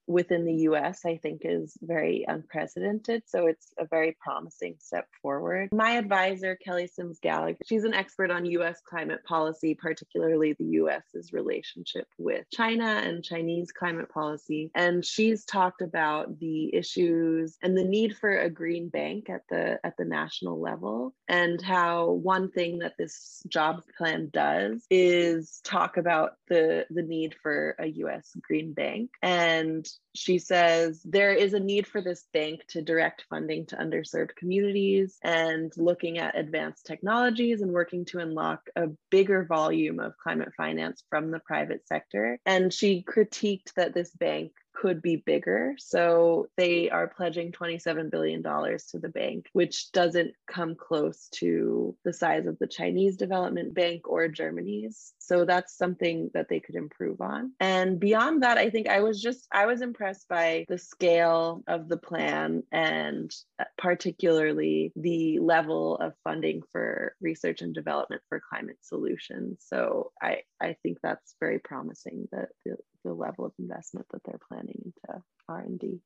within 0.09 0.43
the 0.43 0.53
US, 0.69 1.05
I 1.05 1.17
think 1.17 1.41
is 1.45 1.77
very 1.81 2.25
unprecedented. 2.27 3.23
So 3.27 3.45
it's 3.45 3.71
a 3.77 3.85
very 3.85 4.17
promising 4.19 4.75
step 4.79 5.07
forward. 5.21 5.69
My 5.71 5.91
advisor, 5.91 6.55
Kelly 6.55 6.87
Sims 6.87 7.19
Gallagher, 7.21 7.59
she's 7.65 7.83
an 7.83 7.93
expert 7.93 8.31
on 8.31 8.45
US 8.45 8.81
climate 8.83 9.23
policy, 9.23 9.75
particularly 9.75 10.53
the 10.53 10.65
US's 10.65 11.31
relationship 11.31 12.07
with 12.17 12.45
China 12.51 12.85
and 12.85 13.23
Chinese 13.23 13.71
climate 13.71 14.09
policy. 14.09 14.71
And 14.73 15.05
she's 15.05 15.45
talked 15.45 15.83
about 15.83 16.39
the 16.39 16.73
issues 16.73 17.57
and 17.61 17.77
the 17.77 17.83
need 17.83 18.17
for 18.17 18.35
a 18.35 18.49
green 18.49 18.89
bank 18.89 19.29
at 19.29 19.43
the 19.49 19.79
at 19.83 19.95
the 19.97 20.05
national 20.05 20.59
level 20.59 21.13
and 21.27 21.61
how 21.61 22.09
one 22.11 22.49
thing 22.49 22.79
that 22.79 22.95
this 22.97 23.43
jobs 23.47 23.83
plan 23.95 24.29
does 24.33 24.83
is 24.89 25.61
talk 25.63 25.97
about 25.97 26.33
the 26.47 26.87
the 26.89 27.03
need 27.03 27.35
for 27.43 27.75
a 27.79 27.87
US 27.87 28.31
green 28.41 28.73
bank 28.73 29.11
and 29.21 29.87
she 30.15 30.39
says 30.39 31.01
there 31.03 31.33
is 31.33 31.53
a 31.53 31.59
need 31.59 31.85
for 31.85 32.01
this 32.01 32.25
bank 32.33 32.61
to 32.67 32.81
direct 32.81 33.25
funding 33.29 33.65
to 33.67 33.77
underserved 33.77 34.35
communities 34.35 35.17
and 35.23 35.71
looking 35.77 36.17
at 36.17 36.37
advanced 36.37 36.85
technologies 36.85 37.61
and 37.61 37.71
working 37.71 38.05
to 38.05 38.19
unlock 38.19 38.61
a 38.75 38.87
bigger 39.11 39.45
volume 39.45 39.99
of 39.99 40.17
climate 40.17 40.51
finance 40.57 41.03
from 41.09 41.31
the 41.31 41.39
private 41.39 41.87
sector. 41.87 42.39
And 42.45 42.73
she 42.73 43.03
critiqued 43.03 43.73
that 43.75 43.93
this 43.93 44.09
bank 44.11 44.51
could 44.79 45.01
be 45.01 45.17
bigger. 45.17 45.75
So 45.77 46.47
they 46.55 46.89
are 46.89 47.07
pledging 47.07 47.51
$27 47.51 48.09
billion 48.09 48.41
to 48.41 48.99
the 48.99 49.09
bank, 49.09 49.47
which 49.51 49.91
doesn't 49.91 50.31
come 50.49 50.75
close 50.75 51.27
to 51.35 51.95
the 52.05 52.13
size 52.13 52.45
of 52.45 52.57
the 52.59 52.67
Chinese 52.67 53.17
Development 53.17 53.73
Bank 53.73 54.07
or 54.07 54.27
Germany's. 54.29 55.13
So 55.19 55.43
that's 55.43 55.77
something 55.77 56.31
that 56.33 56.47
they 56.49 56.61
could 56.61 56.75
improve 56.75 57.19
on. 57.19 57.51
And 57.59 57.99
beyond 57.99 58.43
that, 58.43 58.57
I 58.57 58.69
think 58.69 58.87
I 58.87 59.01
was 59.01 59.21
just, 59.21 59.47
I 59.51 59.65
was 59.65 59.81
impressed 59.81 60.29
by 60.29 60.65
the 60.69 60.77
scale 60.77 61.61
of 61.67 61.89
the 61.89 61.97
plan 61.97 62.63
and 62.71 63.31
uh, 63.59 63.65
particularly 63.77 64.93
the 64.95 65.39
level 65.39 65.97
of 65.97 66.13
funding 66.23 66.61
for 66.71 67.15
research 67.21 67.61
and 67.61 67.73
development 67.73 68.21
for 68.29 68.41
climate 68.49 68.77
solutions. 68.81 69.65
So 69.67 70.11
I, 70.21 70.43
I 70.61 70.77
think 70.83 70.99
that's 71.03 71.35
very 71.39 71.59
promising 71.59 72.29
that 72.31 72.49
the, 72.65 72.77
the 73.03 73.13
level 73.13 73.45
of 73.45 73.53
investment 73.59 74.07
that 74.11 74.21
they're 74.25 74.39
planning 74.49 74.81
into 74.85 75.23
R&D. 75.47 76.01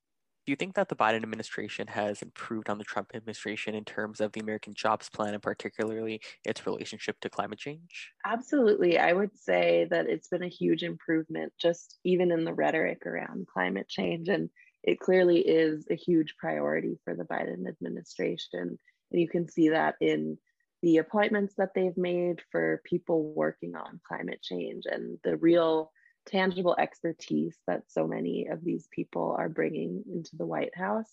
Do 0.46 0.52
you 0.52 0.58
think 0.58 0.76
that 0.76 0.90
the 0.90 0.96
Biden 0.96 1.24
administration 1.24 1.88
has 1.88 2.22
improved 2.22 2.70
on 2.70 2.78
the 2.78 2.84
Trump 2.84 3.12
administration 3.16 3.76
in 3.76 3.86
terms 3.86 4.20
of 4.20 4.34
the 4.34 4.42
American 4.42 4.74
Jobs 4.74 5.08
Plan 5.10 5.34
and 5.34 5.42
particularly 5.42 6.20
its 6.44 6.66
relationship 6.66 7.18
to 7.22 7.30
climate 7.30 7.60
change? 7.60 8.12
Absolutely. 8.26 9.00
I 9.00 9.14
would 9.14 9.38
say 9.38 9.88
that 9.90 10.10
it's 10.10 10.28
been 10.28 10.44
a 10.44 10.50
huge 10.50 10.84
improvement 10.84 11.54
just 11.62 11.98
even 12.04 12.30
in 12.30 12.44
the 12.44 12.54
rhetoric 12.54 13.06
around 13.06 13.48
climate 13.48 13.88
change 13.88 14.28
and 14.28 14.50
it 14.84 15.00
clearly 15.00 15.40
is 15.40 15.88
a 15.90 15.96
huge 15.96 16.36
priority 16.38 17.00
for 17.06 17.16
the 17.16 17.24
Biden 17.24 17.66
administration 17.66 18.78
and 19.12 19.22
you 19.22 19.30
can 19.30 19.48
see 19.48 19.70
that 19.70 19.96
in 20.02 20.38
the 20.82 20.98
appointments 20.98 21.54
that 21.58 21.70
they've 21.74 21.96
made 21.96 22.42
for 22.52 22.82
people 22.84 23.32
working 23.34 23.76
on 23.76 24.02
climate 24.06 24.42
change 24.42 24.84
and 24.86 25.18
the 25.24 25.38
real 25.38 25.90
tangible 26.26 26.76
expertise 26.78 27.58
that 27.68 27.84
so 27.90 28.08
many 28.08 28.48
of 28.48 28.64
these 28.64 28.88
people 28.92 29.36
are 29.38 29.50
bringing 29.50 30.04
into 30.12 30.36
the 30.36 30.46
White 30.46 30.76
House. 30.76 31.12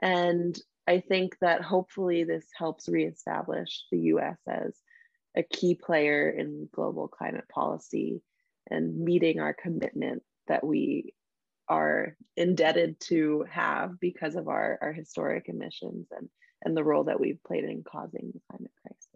And 0.00 0.58
I 0.86 1.00
think 1.00 1.36
that 1.40 1.62
hopefully 1.62 2.24
this 2.24 2.46
helps 2.56 2.88
reestablish 2.88 3.84
the 3.90 3.98
US 4.14 4.38
as 4.48 4.74
a 5.36 5.42
key 5.42 5.74
player 5.74 6.30
in 6.30 6.68
global 6.72 7.08
climate 7.08 7.48
policy 7.48 8.22
and 8.70 8.98
meeting 8.98 9.40
our 9.40 9.54
commitment 9.54 10.22
that 10.46 10.64
we 10.64 11.14
are 11.68 12.16
indebted 12.36 12.98
to 13.00 13.44
have 13.50 14.00
because 14.00 14.34
of 14.34 14.48
our, 14.48 14.78
our 14.80 14.92
historic 14.92 15.48
emissions 15.48 16.06
and, 16.16 16.28
and 16.64 16.76
the 16.76 16.84
role 16.84 17.04
that 17.04 17.20
we've 17.20 17.42
played 17.46 17.64
in 17.64 17.84
causing 17.84 18.30
the 18.32 18.40
climate 18.50 18.72
crisis. 18.82 19.08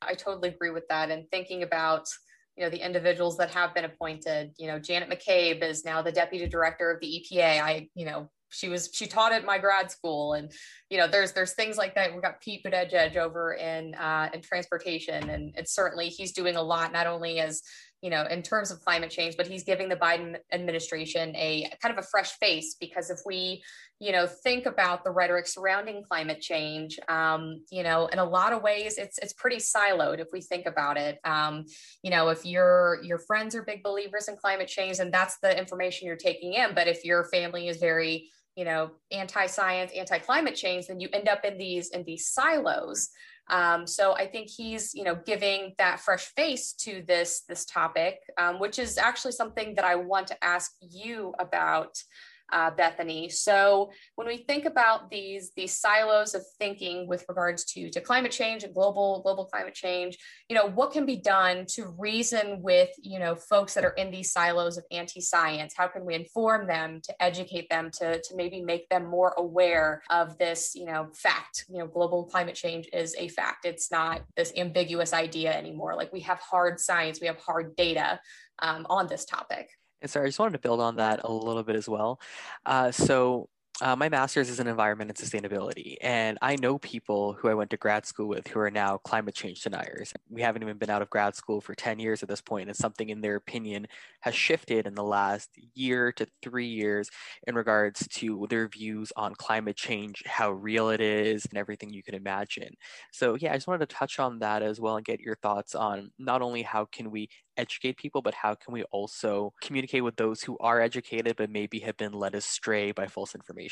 I 0.00 0.14
totally 0.14 0.48
agree 0.50 0.70
with 0.70 0.88
that. 0.88 1.10
And 1.10 1.30
thinking 1.30 1.62
about 1.62 2.08
you 2.56 2.64
know 2.64 2.70
the 2.70 2.84
individuals 2.84 3.36
that 3.38 3.50
have 3.50 3.74
been 3.74 3.84
appointed. 3.84 4.52
You 4.58 4.68
know 4.68 4.78
janet 4.78 5.10
mccabe 5.10 5.62
is 5.62 5.84
now 5.84 6.02
the 6.02 6.12
deputy 6.12 6.46
director 6.46 6.90
of 6.90 7.00
the 7.00 7.26
epa 7.30 7.60
i 7.60 7.88
you 7.94 8.04
know 8.04 8.30
she 8.54 8.68
was 8.68 8.88
she 8.92 9.06
taught 9.06 9.32
at 9.32 9.44
my 9.44 9.58
grad 9.58 9.90
school 9.90 10.34
and 10.34 10.52
you 10.88 10.96
know 10.96 11.08
there's 11.08 11.32
there's 11.32 11.54
things 11.54 11.76
like 11.76 11.94
that. 11.94 12.12
We've 12.12 12.22
got 12.22 12.40
pete 12.40 12.64
buttigieg 12.64 13.16
over 13.16 13.54
in 13.54 13.94
uh, 13.94 14.30
in 14.32 14.40
transportation 14.40 15.28
and 15.28 15.52
it's 15.56 15.74
certainly 15.74 16.08
he's 16.08 16.32
doing 16.32 16.56
a 16.56 16.62
lot 16.62 16.92
not 16.92 17.06
only 17.06 17.40
as 17.40 17.62
you 18.04 18.10
know, 18.10 18.26
in 18.26 18.42
terms 18.42 18.70
of 18.70 18.84
climate 18.84 19.10
change, 19.10 19.34
but 19.34 19.46
he's 19.46 19.64
giving 19.64 19.88
the 19.88 19.96
Biden 19.96 20.36
administration 20.52 21.34
a 21.36 21.72
kind 21.80 21.90
of 21.90 22.04
a 22.04 22.06
fresh 22.06 22.32
face 22.32 22.76
because 22.78 23.08
if 23.08 23.20
we, 23.24 23.64
you 23.98 24.12
know, 24.12 24.26
think 24.26 24.66
about 24.66 25.04
the 25.04 25.10
rhetoric 25.10 25.46
surrounding 25.46 26.02
climate 26.04 26.38
change, 26.38 27.00
um, 27.08 27.62
you 27.72 27.82
know, 27.82 28.04
in 28.08 28.18
a 28.18 28.24
lot 28.24 28.52
of 28.52 28.62
ways, 28.62 28.98
it's 28.98 29.16
it's 29.16 29.32
pretty 29.32 29.56
siloed 29.56 30.18
if 30.18 30.28
we 30.34 30.42
think 30.42 30.66
about 30.66 30.98
it. 30.98 31.18
Um, 31.24 31.64
you 32.02 32.10
know, 32.10 32.28
if 32.28 32.44
your 32.44 32.98
your 33.02 33.16
friends 33.16 33.54
are 33.54 33.62
big 33.62 33.82
believers 33.82 34.28
in 34.28 34.36
climate 34.36 34.68
change, 34.68 34.98
and 34.98 35.10
that's 35.10 35.38
the 35.38 35.58
information 35.58 36.06
you're 36.06 36.16
taking 36.16 36.52
in, 36.52 36.74
but 36.74 36.86
if 36.86 37.06
your 37.06 37.24
family 37.24 37.68
is 37.68 37.78
very 37.78 38.28
you 38.54 38.64
know 38.64 38.90
anti-science 39.10 39.90
anti-climate 39.96 40.54
change 40.54 40.86
then 40.86 41.00
you 41.00 41.08
end 41.12 41.28
up 41.28 41.44
in 41.44 41.58
these 41.58 41.90
in 41.90 42.04
these 42.04 42.28
silos 42.28 43.10
um, 43.48 43.86
so 43.86 44.14
I 44.14 44.26
think 44.26 44.48
he's, 44.48 44.94
you 44.94 45.04
know, 45.04 45.16
giving 45.26 45.74
that 45.78 46.00
fresh 46.00 46.26
face 46.34 46.72
to 46.80 47.02
this 47.06 47.42
this 47.48 47.64
topic, 47.64 48.18
um, 48.38 48.58
which 48.58 48.78
is 48.78 48.96
actually 48.96 49.32
something 49.32 49.74
that 49.74 49.84
I 49.84 49.96
want 49.96 50.26
to 50.28 50.44
ask 50.44 50.72
you 50.80 51.34
about 51.38 51.96
uh, 52.54 52.70
Bethany. 52.70 53.28
So 53.28 53.90
when 54.14 54.28
we 54.28 54.38
think 54.38 54.64
about 54.64 55.10
these 55.10 55.52
these 55.56 55.76
silos 55.76 56.34
of 56.34 56.42
thinking 56.58 57.08
with 57.08 57.24
regards 57.28 57.64
to 57.72 57.90
to 57.90 58.00
climate 58.00 58.30
change 58.30 58.62
and 58.62 58.72
global 58.72 59.20
global 59.22 59.44
climate 59.46 59.74
change, 59.74 60.16
you 60.48 60.54
know, 60.54 60.66
what 60.66 60.92
can 60.92 61.04
be 61.04 61.16
done 61.16 61.66
to 61.70 61.94
reason 61.98 62.62
with 62.62 62.90
you 63.02 63.18
know 63.18 63.34
folks 63.34 63.74
that 63.74 63.84
are 63.84 63.90
in 63.90 64.10
these 64.10 64.32
silos 64.32 64.78
of 64.78 64.84
anti-science? 64.92 65.74
How 65.76 65.88
can 65.88 66.06
we 66.06 66.14
inform 66.14 66.68
them 66.68 67.00
to 67.02 67.22
educate 67.22 67.68
them 67.68 67.90
to 67.98 68.20
to 68.20 68.36
maybe 68.36 68.62
make 68.62 68.88
them 68.88 69.04
more 69.06 69.34
aware 69.36 70.00
of 70.08 70.38
this 70.38 70.74
you 70.76 70.86
know 70.86 71.08
fact? 71.12 71.64
You 71.68 71.80
know, 71.80 71.88
global 71.88 72.24
climate 72.24 72.54
change 72.54 72.88
is 72.92 73.16
a 73.18 73.28
fact. 73.28 73.66
It's 73.66 73.90
not 73.90 74.22
this 74.36 74.52
ambiguous 74.56 75.12
idea 75.12 75.52
anymore. 75.52 75.96
Like 75.96 76.12
we 76.12 76.20
have 76.20 76.38
hard 76.38 76.78
science, 76.78 77.20
we 77.20 77.26
have 77.26 77.38
hard 77.38 77.74
data 77.74 78.20
um, 78.60 78.86
on 78.88 79.08
this 79.08 79.24
topic. 79.24 79.70
And 80.02 80.10
sorry, 80.10 80.26
I 80.26 80.28
just 80.28 80.38
wanted 80.38 80.52
to 80.52 80.58
build 80.58 80.80
on 80.80 80.96
that 80.96 81.20
a 81.24 81.32
little 81.32 81.62
bit 81.62 81.76
as 81.76 81.88
well. 81.88 82.20
Uh, 82.66 82.90
so 82.90 83.48
uh, 83.82 83.96
my 83.96 84.08
master's 84.08 84.48
is 84.48 84.60
in 84.60 84.68
environment 84.68 85.10
and 85.10 85.18
sustainability, 85.18 85.96
and 86.00 86.38
I 86.40 86.54
know 86.54 86.78
people 86.78 87.32
who 87.32 87.48
I 87.48 87.54
went 87.54 87.70
to 87.70 87.76
grad 87.76 88.06
school 88.06 88.28
with 88.28 88.46
who 88.46 88.60
are 88.60 88.70
now 88.70 88.98
climate 88.98 89.34
change 89.34 89.62
deniers. 89.62 90.12
We 90.30 90.42
haven't 90.42 90.62
even 90.62 90.78
been 90.78 90.90
out 90.90 91.02
of 91.02 91.10
grad 91.10 91.34
school 91.34 91.60
for 91.60 91.74
10 91.74 91.98
years 91.98 92.22
at 92.22 92.28
this 92.28 92.40
point, 92.40 92.68
and 92.68 92.76
something 92.76 93.08
in 93.08 93.20
their 93.20 93.34
opinion 93.34 93.88
has 94.20 94.34
shifted 94.36 94.86
in 94.86 94.94
the 94.94 95.02
last 95.02 95.50
year 95.74 96.12
to 96.12 96.26
three 96.40 96.68
years 96.68 97.10
in 97.48 97.56
regards 97.56 98.06
to 98.08 98.46
their 98.48 98.68
views 98.68 99.12
on 99.16 99.34
climate 99.34 99.76
change, 99.76 100.22
how 100.24 100.52
real 100.52 100.88
it 100.90 101.00
is, 101.00 101.44
and 101.44 101.58
everything 101.58 101.90
you 101.92 102.02
can 102.04 102.14
imagine. 102.14 102.74
So, 103.10 103.34
yeah, 103.34 103.50
I 103.52 103.56
just 103.56 103.66
wanted 103.66 103.88
to 103.88 103.94
touch 103.96 104.20
on 104.20 104.38
that 104.38 104.62
as 104.62 104.80
well 104.80 104.96
and 104.96 105.04
get 105.04 105.18
your 105.20 105.34
thoughts 105.36 105.74
on 105.74 106.12
not 106.18 106.42
only 106.42 106.62
how 106.62 106.84
can 106.84 107.10
we 107.10 107.28
educate 107.56 107.96
people, 107.96 108.22
but 108.22 108.34
how 108.34 108.54
can 108.54 108.72
we 108.74 108.82
also 108.84 109.52
communicate 109.60 110.02
with 110.04 110.16
those 110.16 110.42
who 110.42 110.56
are 110.58 110.80
educated 110.80 111.36
but 111.36 111.50
maybe 111.50 111.80
have 111.80 111.96
been 111.96 112.12
led 112.12 112.34
astray 112.34 112.92
by 112.92 113.06
false 113.06 113.34
information? 113.34 113.63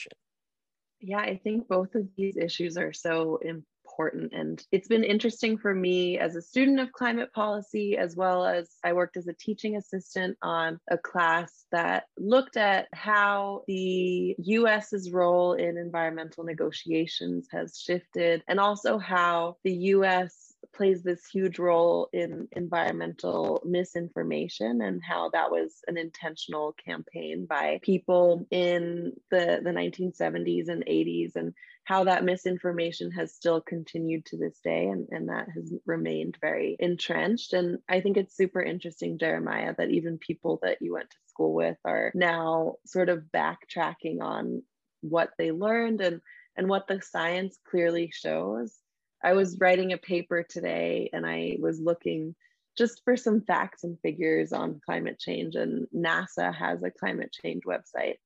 Yeah, 1.01 1.19
I 1.19 1.41
think 1.43 1.67
both 1.69 1.95
of 1.97 2.07
these 2.17 2.37
issues 2.37 2.77
are 2.77 2.93
so 2.93 3.39
important. 3.43 4.33
And 4.33 4.65
it's 4.71 4.87
been 4.87 5.03
interesting 5.05 5.59
for 5.59 5.75
me 5.75 6.19
as 6.19 6.37
a 6.37 6.43
student 6.43 6.79
of 6.79 6.93
climate 6.93 7.33
policy, 7.33 7.99
as 7.99 8.17
well 8.17 8.47
as 8.47 8.71
I 8.85 8.93
worked 8.93 9.17
as 9.17 9.27
a 9.27 9.35
teaching 9.35 9.77
assistant 9.77 10.39
on 10.43 10.79
a 10.89 10.97
class 10.97 11.67
that 11.73 12.05
looked 12.17 12.57
at 12.57 12.87
how 12.95 13.65
the 13.67 14.37
US's 14.39 15.11
role 15.11 15.55
in 15.55 15.77
environmental 15.77 16.45
negotiations 16.45 17.49
has 17.51 17.77
shifted, 17.77 18.45
and 18.47 18.61
also 18.61 18.97
how 18.97 19.57
the 19.65 19.75
US 19.75 20.52
plays 20.75 21.03
this 21.03 21.27
huge 21.27 21.59
role 21.59 22.09
in 22.13 22.49
environmental 22.53 23.63
misinformation 23.65 24.81
and 24.81 25.03
how 25.03 25.31
that 25.31 25.51
was 25.51 25.81
an 25.87 25.97
intentional 25.97 26.75
campaign 26.85 27.47
by 27.47 27.81
people 27.83 28.47
in 28.51 29.13
the, 29.31 29.61
the 29.63 29.71
1970s 29.71 30.69
and 30.69 30.85
80s 30.87 31.37
and 31.37 31.53
how 31.85 32.05
that 32.05 32.25
misinformation 32.25 33.11
has 33.11 33.35
still 33.35 33.61
continued 33.61 34.25
to 34.27 34.37
this 34.37 34.59
day 34.63 34.87
and, 34.87 35.09
and 35.11 35.29
that 35.29 35.49
has 35.55 35.73
remained 35.85 36.39
very 36.41 36.77
entrenched. 36.79 37.53
And 37.53 37.79
I 37.89 38.01
think 38.01 38.17
it's 38.17 38.37
super 38.37 38.63
interesting, 38.63 39.19
Jeremiah, 39.19 39.75
that 39.77 39.91
even 39.91 40.19
people 40.19 40.61
that 40.63 40.79
you 40.81 40.93
went 40.95 41.11
to 41.11 41.17
school 41.29 41.55
with 41.55 41.77
are 41.85 42.13
now 42.15 42.77
sort 42.87 43.09
of 43.09 43.25
backtracking 43.35 44.21
on 44.21 44.63
what 45.01 45.31
they 45.39 45.51
learned 45.51 46.01
and 46.01 46.21
and 46.57 46.69
what 46.69 46.87
the 46.87 47.01
science 47.01 47.59
clearly 47.69 48.13
shows 48.13 48.79
I 49.23 49.35
was 49.35 49.59
writing 49.59 49.93
a 49.93 49.99
paper 49.99 50.43
today 50.43 51.11
and 51.13 51.27
I 51.27 51.57
was 51.61 51.81
looking 51.81 52.35
just 52.77 53.03
for 53.05 53.17
some 53.17 53.43
facts 53.43 53.85
and 53.85 53.99
figures 54.01 54.53
on 54.53 54.81
climate 54.85 55.19
change 55.19 55.55
and 55.55 55.87
NASA 55.95 56.55
has 56.55 56.83
a 56.83 56.91
climate 56.91 57.33
change 57.33 57.63
website. 57.65 58.17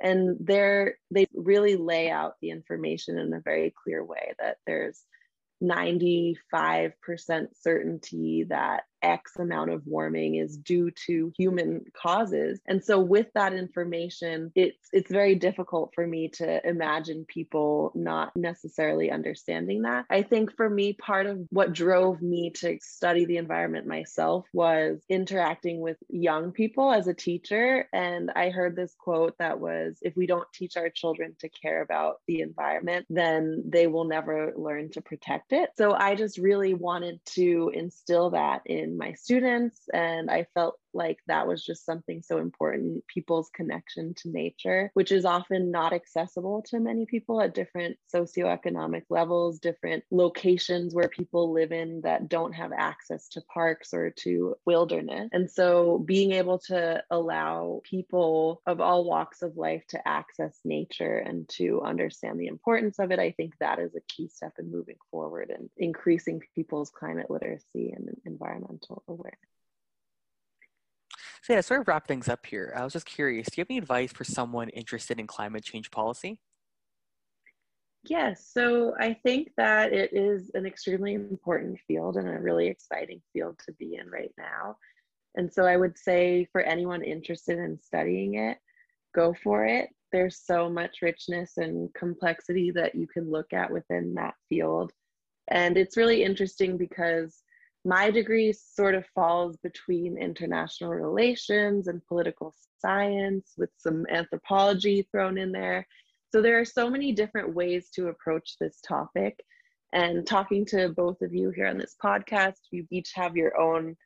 And 0.00 0.36
there 0.40 0.98
they 1.10 1.26
really 1.34 1.76
lay 1.76 2.10
out 2.10 2.34
the 2.40 2.50
information 2.50 3.18
in 3.18 3.32
a 3.32 3.40
very 3.40 3.74
clear 3.82 4.04
way 4.04 4.34
that 4.38 4.58
there's 4.66 5.02
95% 5.62 6.36
certainty 7.60 8.44
that 8.44 8.84
X 9.06 9.36
amount 9.38 9.70
of 9.70 9.86
warming 9.86 10.34
is 10.34 10.56
due 10.56 10.90
to 11.06 11.32
human 11.36 11.84
causes. 12.00 12.60
And 12.66 12.84
so 12.84 12.98
with 12.98 13.28
that 13.34 13.52
information, 13.52 14.52
it's 14.54 14.88
it's 14.92 15.10
very 15.10 15.34
difficult 15.34 15.92
for 15.94 16.06
me 16.06 16.28
to 16.28 16.66
imagine 16.66 17.24
people 17.26 17.92
not 17.94 18.34
necessarily 18.36 19.10
understanding 19.10 19.82
that. 19.82 20.06
I 20.10 20.22
think 20.22 20.56
for 20.56 20.68
me 20.68 20.92
part 20.92 21.26
of 21.26 21.46
what 21.50 21.72
drove 21.72 22.20
me 22.20 22.50
to 22.56 22.78
study 22.82 23.24
the 23.24 23.36
environment 23.36 23.86
myself 23.86 24.46
was 24.52 25.00
interacting 25.08 25.80
with 25.80 25.96
young 26.08 26.52
people 26.52 26.92
as 26.92 27.06
a 27.06 27.14
teacher 27.14 27.88
and 27.92 28.30
I 28.34 28.50
heard 28.50 28.74
this 28.74 28.94
quote 28.98 29.36
that 29.38 29.60
was 29.60 29.98
if 30.02 30.16
we 30.16 30.26
don't 30.26 30.52
teach 30.52 30.76
our 30.76 30.90
children 30.90 31.36
to 31.40 31.48
care 31.48 31.82
about 31.82 32.20
the 32.26 32.40
environment, 32.40 33.06
then 33.08 33.62
they 33.66 33.86
will 33.86 34.04
never 34.04 34.52
learn 34.56 34.90
to 34.90 35.00
protect 35.00 35.52
it. 35.52 35.70
So 35.76 35.92
I 35.92 36.14
just 36.14 36.38
really 36.38 36.74
wanted 36.74 37.20
to 37.34 37.70
instill 37.74 38.30
that 38.30 38.62
in 38.66 38.95
my 38.96 39.12
students 39.12 39.88
and 39.92 40.30
i 40.30 40.46
felt 40.54 40.78
like 40.96 41.18
that 41.26 41.46
was 41.46 41.64
just 41.64 41.84
something 41.84 42.22
so 42.22 42.38
important 42.38 43.06
people's 43.06 43.50
connection 43.54 44.14
to 44.14 44.30
nature 44.30 44.90
which 44.94 45.12
is 45.12 45.24
often 45.24 45.70
not 45.70 45.92
accessible 45.92 46.62
to 46.62 46.80
many 46.80 47.06
people 47.06 47.40
at 47.40 47.54
different 47.54 47.96
socioeconomic 48.12 49.02
levels 49.10 49.58
different 49.58 50.02
locations 50.10 50.94
where 50.94 51.08
people 51.08 51.52
live 51.52 51.72
in 51.72 52.00
that 52.02 52.28
don't 52.28 52.52
have 52.52 52.72
access 52.72 53.28
to 53.28 53.40
parks 53.42 53.92
or 53.92 54.10
to 54.10 54.56
wilderness. 54.64 55.28
And 55.32 55.50
so 55.50 55.98
being 55.98 56.32
able 56.32 56.58
to 56.70 57.02
allow 57.10 57.80
people 57.84 58.62
of 58.66 58.80
all 58.80 59.04
walks 59.04 59.42
of 59.42 59.56
life 59.56 59.84
to 59.88 60.08
access 60.08 60.58
nature 60.64 61.18
and 61.18 61.48
to 61.50 61.82
understand 61.82 62.38
the 62.38 62.46
importance 62.46 62.98
of 62.98 63.10
it 63.10 63.18
i 63.18 63.30
think 63.32 63.54
that 63.58 63.78
is 63.78 63.94
a 63.94 64.00
key 64.08 64.28
step 64.28 64.52
in 64.58 64.70
moving 64.70 64.96
forward 65.10 65.50
and 65.50 65.68
increasing 65.76 66.40
people's 66.54 66.90
climate 66.90 67.30
literacy 67.30 67.92
and 67.92 68.08
environmental 68.24 69.02
awareness 69.08 69.55
so 71.46 71.52
yeah, 71.52 71.60
sort 71.60 71.80
of 71.80 71.86
wrap 71.86 72.08
things 72.08 72.28
up 72.28 72.44
here. 72.44 72.74
I 72.76 72.82
was 72.82 72.92
just 72.92 73.06
curious, 73.06 73.46
do 73.46 73.52
you 73.56 73.60
have 73.60 73.68
any 73.70 73.78
advice 73.78 74.12
for 74.12 74.24
someone 74.24 74.68
interested 74.70 75.20
in 75.20 75.28
climate 75.28 75.62
change 75.62 75.92
policy? 75.92 76.40
Yes, 78.02 78.50
so 78.52 78.96
I 78.98 79.14
think 79.14 79.52
that 79.56 79.92
it 79.92 80.12
is 80.12 80.50
an 80.54 80.66
extremely 80.66 81.14
important 81.14 81.78
field 81.86 82.16
and 82.16 82.28
a 82.28 82.40
really 82.40 82.66
exciting 82.66 83.22
field 83.32 83.60
to 83.64 83.72
be 83.74 83.94
in 83.94 84.10
right 84.10 84.32
now. 84.36 84.74
And 85.36 85.52
so 85.52 85.62
I 85.62 85.76
would 85.76 85.96
say 85.96 86.48
for 86.50 86.62
anyone 86.62 87.04
interested 87.04 87.60
in 87.60 87.78
studying 87.80 88.34
it, 88.34 88.58
go 89.14 89.32
for 89.44 89.64
it. 89.64 89.90
There's 90.10 90.40
so 90.44 90.68
much 90.68 90.98
richness 91.00 91.58
and 91.58 91.94
complexity 91.94 92.72
that 92.72 92.96
you 92.96 93.06
can 93.06 93.30
look 93.30 93.52
at 93.52 93.70
within 93.70 94.14
that 94.14 94.34
field. 94.48 94.90
And 95.46 95.76
it's 95.76 95.96
really 95.96 96.24
interesting 96.24 96.76
because 96.76 97.40
my 97.86 98.10
degree 98.10 98.52
sort 98.52 98.96
of 98.96 99.06
falls 99.14 99.56
between 99.58 100.18
international 100.18 100.90
relations 100.90 101.86
and 101.86 102.04
political 102.08 102.52
science 102.80 103.52
with 103.56 103.70
some 103.76 104.04
anthropology 104.10 105.06
thrown 105.12 105.38
in 105.38 105.52
there. 105.52 105.86
So 106.32 106.42
there 106.42 106.58
are 106.58 106.64
so 106.64 106.90
many 106.90 107.12
different 107.12 107.54
ways 107.54 107.88
to 107.90 108.08
approach 108.08 108.56
this 108.60 108.80
topic. 108.80 109.38
And 109.92 110.26
talking 110.26 110.66
to 110.66 110.88
both 110.88 111.22
of 111.22 111.32
you 111.32 111.50
here 111.50 111.68
on 111.68 111.78
this 111.78 111.94
podcast, 112.02 112.58
you 112.72 112.84
each 112.90 113.12
have 113.14 113.36
your 113.36 113.56
own 113.56 113.96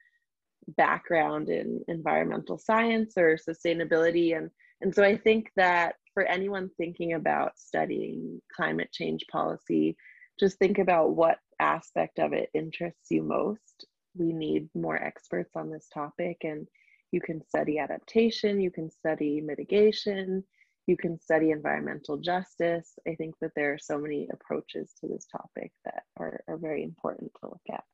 background 0.77 1.49
in 1.49 1.83
environmental 1.89 2.59
science 2.59 3.15
or 3.17 3.39
sustainability. 3.39 4.37
And 4.37 4.51
And 4.83 4.95
so 4.95 5.03
I 5.03 5.17
think 5.17 5.51
that 5.57 5.95
for 6.13 6.25
anyone 6.25 6.69
thinking 6.77 7.15
about 7.15 7.59
studying 7.59 8.43
climate 8.55 8.91
change 8.93 9.25
policy, 9.33 9.97
just 10.41 10.59
think 10.59 10.79
about 10.79 11.15
what 11.15 11.39
aspect 11.61 12.19
of 12.19 12.33
it 12.33 12.49
interests 12.55 13.11
you 13.11 13.23
most. 13.23 13.85
We 14.17 14.33
need 14.33 14.69
more 14.75 14.97
experts 14.97 15.55
on 15.55 15.71
this 15.71 15.89
topic, 15.93 16.39
and 16.43 16.67
you 17.13 17.21
can 17.21 17.47
study 17.47 17.79
adaptation, 17.79 18.61
you 18.61 18.71
can 18.71 18.91
study 18.91 19.41
mitigation, 19.41 20.43
you 20.87 20.97
can 20.97 21.21
study 21.21 21.51
environmental 21.51 22.17
justice. 22.17 22.99
I 23.07 23.15
think 23.15 23.35
that 23.41 23.53
there 23.55 23.73
are 23.73 23.79
so 23.79 23.99
many 23.99 24.29
approaches 24.33 24.93
to 25.01 25.09
this 25.09 25.27
topic 25.31 25.73
that 25.85 26.03
are, 26.19 26.41
are 26.49 26.57
very 26.57 26.83
important 26.83 27.31
to 27.41 27.51
look 27.51 27.63
at 27.71 27.85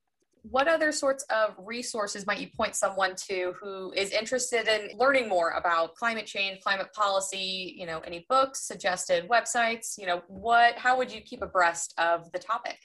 what 0.50 0.68
other 0.68 0.92
sorts 0.92 1.24
of 1.24 1.54
resources 1.58 2.26
might 2.26 2.38
you 2.38 2.48
point 2.56 2.74
someone 2.74 3.14
to 3.16 3.54
who 3.60 3.92
is 3.92 4.10
interested 4.10 4.68
in 4.68 4.96
learning 4.96 5.28
more 5.28 5.50
about 5.50 5.94
climate 5.94 6.26
change 6.26 6.60
climate 6.60 6.88
policy 6.94 7.74
you 7.76 7.86
know 7.86 8.00
any 8.00 8.26
books 8.28 8.62
suggested 8.66 9.28
websites 9.28 9.98
you 9.98 10.06
know 10.06 10.22
what 10.28 10.76
how 10.76 10.96
would 10.96 11.12
you 11.12 11.20
keep 11.20 11.42
abreast 11.42 11.94
of 11.98 12.30
the 12.32 12.38
topic? 12.38 12.78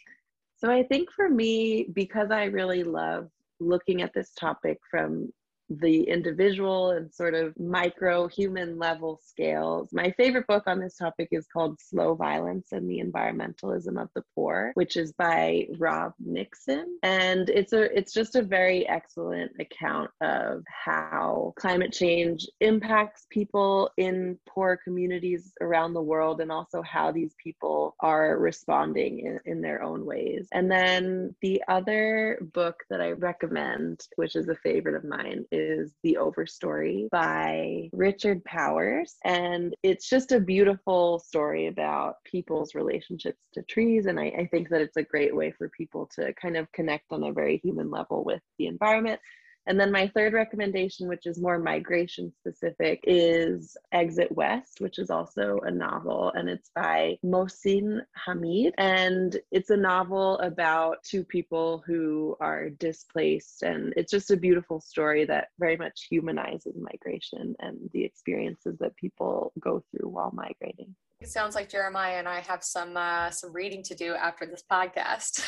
So 0.57 0.72
i 0.72 0.84
think 0.84 1.12
for 1.12 1.30
me 1.30 1.88
because 1.93 2.32
i 2.32 2.45
really 2.45 2.84
love 2.84 3.30
looking 3.59 4.01
at 4.01 4.14
this 4.14 4.32
topic 4.34 4.80
from 4.89 5.32
the 5.80 6.03
individual 6.03 6.91
and 6.91 7.13
sort 7.13 7.34
of 7.34 7.57
micro 7.59 8.28
human 8.28 8.78
level 8.78 9.19
scales. 9.24 9.89
My 9.93 10.11
favorite 10.11 10.47
book 10.47 10.63
on 10.67 10.80
this 10.80 10.97
topic 10.97 11.30
is 11.32 11.47
called 11.47 11.80
Slow 11.80 12.15
Violence 12.15 12.72
and 12.72 12.89
the 12.89 12.99
Environmentalism 12.99 14.01
of 14.01 14.09
the 14.15 14.24
Poor, 14.36 14.72
which 14.74 14.97
is 14.97 15.13
by 15.13 15.67
Rob 15.78 16.13
Nixon. 16.19 16.97
And 17.03 17.49
it's 17.49 17.74
a 17.74 17.95
it's 17.97 18.13
just 18.13 18.36
a 18.36 18.41
very 18.41 18.88
excellent 18.88 19.51
account 19.59 20.11
of 20.22 20.63
how 20.67 21.53
climate 21.57 21.93
change 21.93 22.47
impacts 22.59 23.26
people 23.30 23.91
in 23.97 24.38
poor 24.47 24.78
communities 24.84 25.53
around 25.61 25.93
the 25.93 26.01
world 26.01 26.41
and 26.41 26.51
also 26.51 26.82
how 26.82 27.11
these 27.11 27.34
people 27.41 27.95
are 27.99 28.38
responding 28.38 29.19
in, 29.19 29.39
in 29.45 29.61
their 29.61 29.82
own 29.82 30.05
ways. 30.05 30.47
And 30.51 30.69
then 30.69 31.36
the 31.41 31.63
other 31.67 32.39
book 32.53 32.84
that 32.89 33.01
I 33.01 33.11
recommend, 33.11 34.01
which 34.15 34.36
is 34.36 34.49
a 34.49 34.55
favorite 34.55 34.95
of 34.95 35.03
mine, 35.03 35.45
is 35.51 35.61
is 35.62 35.93
The 36.03 36.18
Overstory 36.20 37.09
by 37.12 37.89
Richard 37.93 38.43
Powers. 38.43 39.16
And 39.24 39.76
it's 39.84 40.09
just 40.09 40.32
a 40.32 40.39
beautiful 40.39 41.20
story 41.20 41.68
about 41.68 42.16
people's 42.26 42.76
relationships 42.76 43.39
to 43.53 43.62
trees. 43.64 44.07
And 44.07 44.20
I, 44.20 44.34
I 44.38 44.49
think 44.51 44.70
that 44.70 44.82
it's 44.82 44.97
a 44.97 45.03
great 45.03 45.36
way 45.36 45.51
for 45.51 45.70
people 45.70 46.09
to 46.16 46.34
kind 46.34 46.57
of 46.57 46.72
connect 46.72 47.05
on 47.12 47.24
a 47.24 47.32
very 47.32 47.57
human 47.64 47.89
level 47.89 48.24
with 48.24 48.41
the 48.57 48.68
environment 48.68 49.20
and 49.68 49.80
then 49.80 49.91
my 49.91 50.07
third 50.07 50.34
recommendation, 50.34 51.07
which 51.07 51.26
is 51.26 51.39
more 51.39 51.59
migration 51.59 52.32
specific, 52.39 53.03
is 53.03 53.78
Exit 53.91 54.32
West, 54.32 54.82
which 54.82 54.97
is 54.97 55.09
also 55.09 55.59
a 55.64 55.72
novel, 55.72 56.32
and 56.36 56.49
it's 56.49 56.72
by 56.76 57.18
Mohsin 57.24 58.01
Hamid. 58.16 58.74
And 58.78 59.38
it's 59.51 59.70
a 59.70 59.78
novel 59.78 60.39
about 60.39 61.03
two 61.03 61.24
people 61.24 61.84
who 61.86 62.36
are 62.39 62.70
displaced, 62.70 63.64
and 63.64 63.93
it's 63.95 64.12
just 64.12 64.32
a 64.32 64.38
beautiful 64.38 64.80
story 64.82 65.26
that 65.26 65.49
very 65.59 65.78
much 65.78 66.07
humanizes 66.09 66.76
migration 66.80 67.55
and 67.59 67.78
the 67.93 68.03
experiences 68.03 68.78
that 68.80 68.95
people 68.95 69.53
go 69.59 69.84
through 69.91 70.09
while 70.09 70.32
migrating. 70.34 70.95
It 71.22 71.30
sounds 71.30 71.53
like 71.53 71.69
Jeremiah 71.69 72.17
and 72.17 72.28
I 72.28 72.39
have 72.39 72.63
some 72.63 72.97
uh, 72.97 73.30
some 73.30 73.53
reading 73.53 73.84
to 73.84 73.93
do 73.93 74.15
after 74.15 74.47
this 74.47 74.63
podcast. 74.69 75.43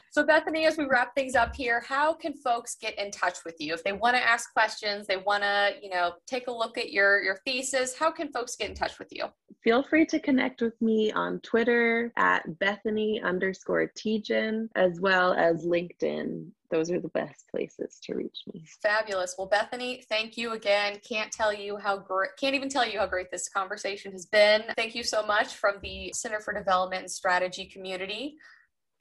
so 0.10 0.24
Bethany, 0.24 0.64
as 0.64 0.78
we 0.78 0.86
wrap 0.86 1.14
things 1.14 1.34
up 1.34 1.54
here, 1.54 1.84
how 1.86 2.14
can 2.14 2.32
folks 2.32 2.76
get 2.80 2.98
in 2.98 3.10
touch 3.10 3.44
with 3.44 3.56
you 3.58 3.74
if 3.74 3.84
they 3.84 3.92
want 3.92 4.16
to 4.16 4.26
ask 4.26 4.50
questions, 4.54 5.06
they 5.06 5.18
want 5.18 5.42
to, 5.42 5.74
you 5.82 5.90
know, 5.90 6.14
take 6.26 6.46
a 6.48 6.50
look 6.50 6.78
at 6.78 6.92
your 6.92 7.22
your 7.22 7.38
thesis? 7.44 7.94
How 7.94 8.10
can 8.10 8.32
folks 8.32 8.56
get 8.56 8.70
in 8.70 8.74
touch 8.74 8.98
with 8.98 9.08
you? 9.10 9.26
Feel 9.64 9.82
free 9.82 10.06
to 10.06 10.18
connect 10.18 10.60
with 10.60 10.80
me 10.82 11.12
on 11.12 11.40
Twitter 11.40 12.12
at 12.16 12.58
Bethany 12.58 13.20
underscore 13.22 13.92
Tietjen, 13.96 14.68
as 14.74 15.00
well 15.00 15.34
as 15.34 15.64
LinkedIn 15.64 16.50
those 16.72 16.90
are 16.90 16.98
the 16.98 17.08
best 17.08 17.46
places 17.48 18.00
to 18.02 18.14
reach 18.14 18.38
me. 18.52 18.64
Fabulous. 18.82 19.34
Well, 19.36 19.46
Bethany, 19.46 20.02
thank 20.08 20.38
you 20.38 20.52
again. 20.52 20.98
Can't 21.06 21.30
tell 21.30 21.52
you 21.52 21.76
how 21.76 21.98
great, 21.98 22.30
can't 22.40 22.54
even 22.54 22.70
tell 22.70 22.88
you 22.88 22.98
how 22.98 23.06
great 23.06 23.30
this 23.30 23.48
conversation 23.48 24.10
has 24.12 24.24
been. 24.24 24.62
Thank 24.74 24.94
you 24.94 25.04
so 25.04 25.24
much 25.24 25.54
from 25.54 25.74
the 25.82 26.12
Center 26.14 26.40
for 26.40 26.54
Development 26.54 27.02
and 27.02 27.10
Strategy 27.10 27.66
community. 27.66 28.36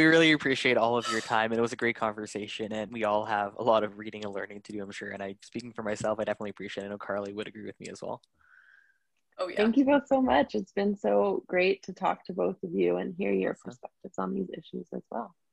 We 0.01 0.05
really 0.05 0.34
appreciate 0.34 0.78
all 0.78 0.97
of 0.97 1.09
your 1.12 1.22
time, 1.22 1.51
and 1.51 1.59
it 1.59 1.62
was 1.62 1.72
a 1.72 1.78
great 1.78 1.95
conversation. 1.95 2.74
And 2.74 2.91
we 2.91 3.05
all 3.05 3.24
have 3.24 3.53
a 3.57 3.64
lot 3.64 3.84
of 3.84 3.97
reading 3.97 4.26
and 4.26 4.34
learning 4.34 4.62
to 4.64 4.74
do, 4.74 4.84
I'm 4.84 4.91
sure. 4.91 5.12
And 5.12 5.24
I, 5.24 5.36
speaking 5.41 5.72
for 5.72 5.84
myself, 5.84 6.20
I 6.20 6.26
definitely 6.26 6.49
appreciate. 6.49 6.84
it. 6.84 6.88
I 6.88 6.89
know 6.89 6.97
Carly 6.97 7.32
would 7.32 7.47
agree 7.47 7.66
with 7.66 7.80
me 7.80 7.88
as 7.89 8.01
well. 8.01 8.22
Oh 9.42 9.48
yeah. 9.48 9.56
Thank 9.58 9.78
you 9.78 9.86
both 9.86 10.08
so 10.08 10.22
much. 10.22 10.54
It's 10.54 10.72
been 10.72 10.96
so 10.96 11.44
great 11.48 11.82
to 11.84 11.94
talk 11.94 12.24
to 12.26 12.34
both 12.34 12.62
of 12.64 12.72
you 12.74 12.98
and 12.98 13.16
hear 13.18 13.34
your 13.34 13.56
perspectives 13.56 14.20
on 14.20 14.36
these 14.36 14.50
issues 14.54 14.88
as 14.94 15.02
well. 15.10 15.34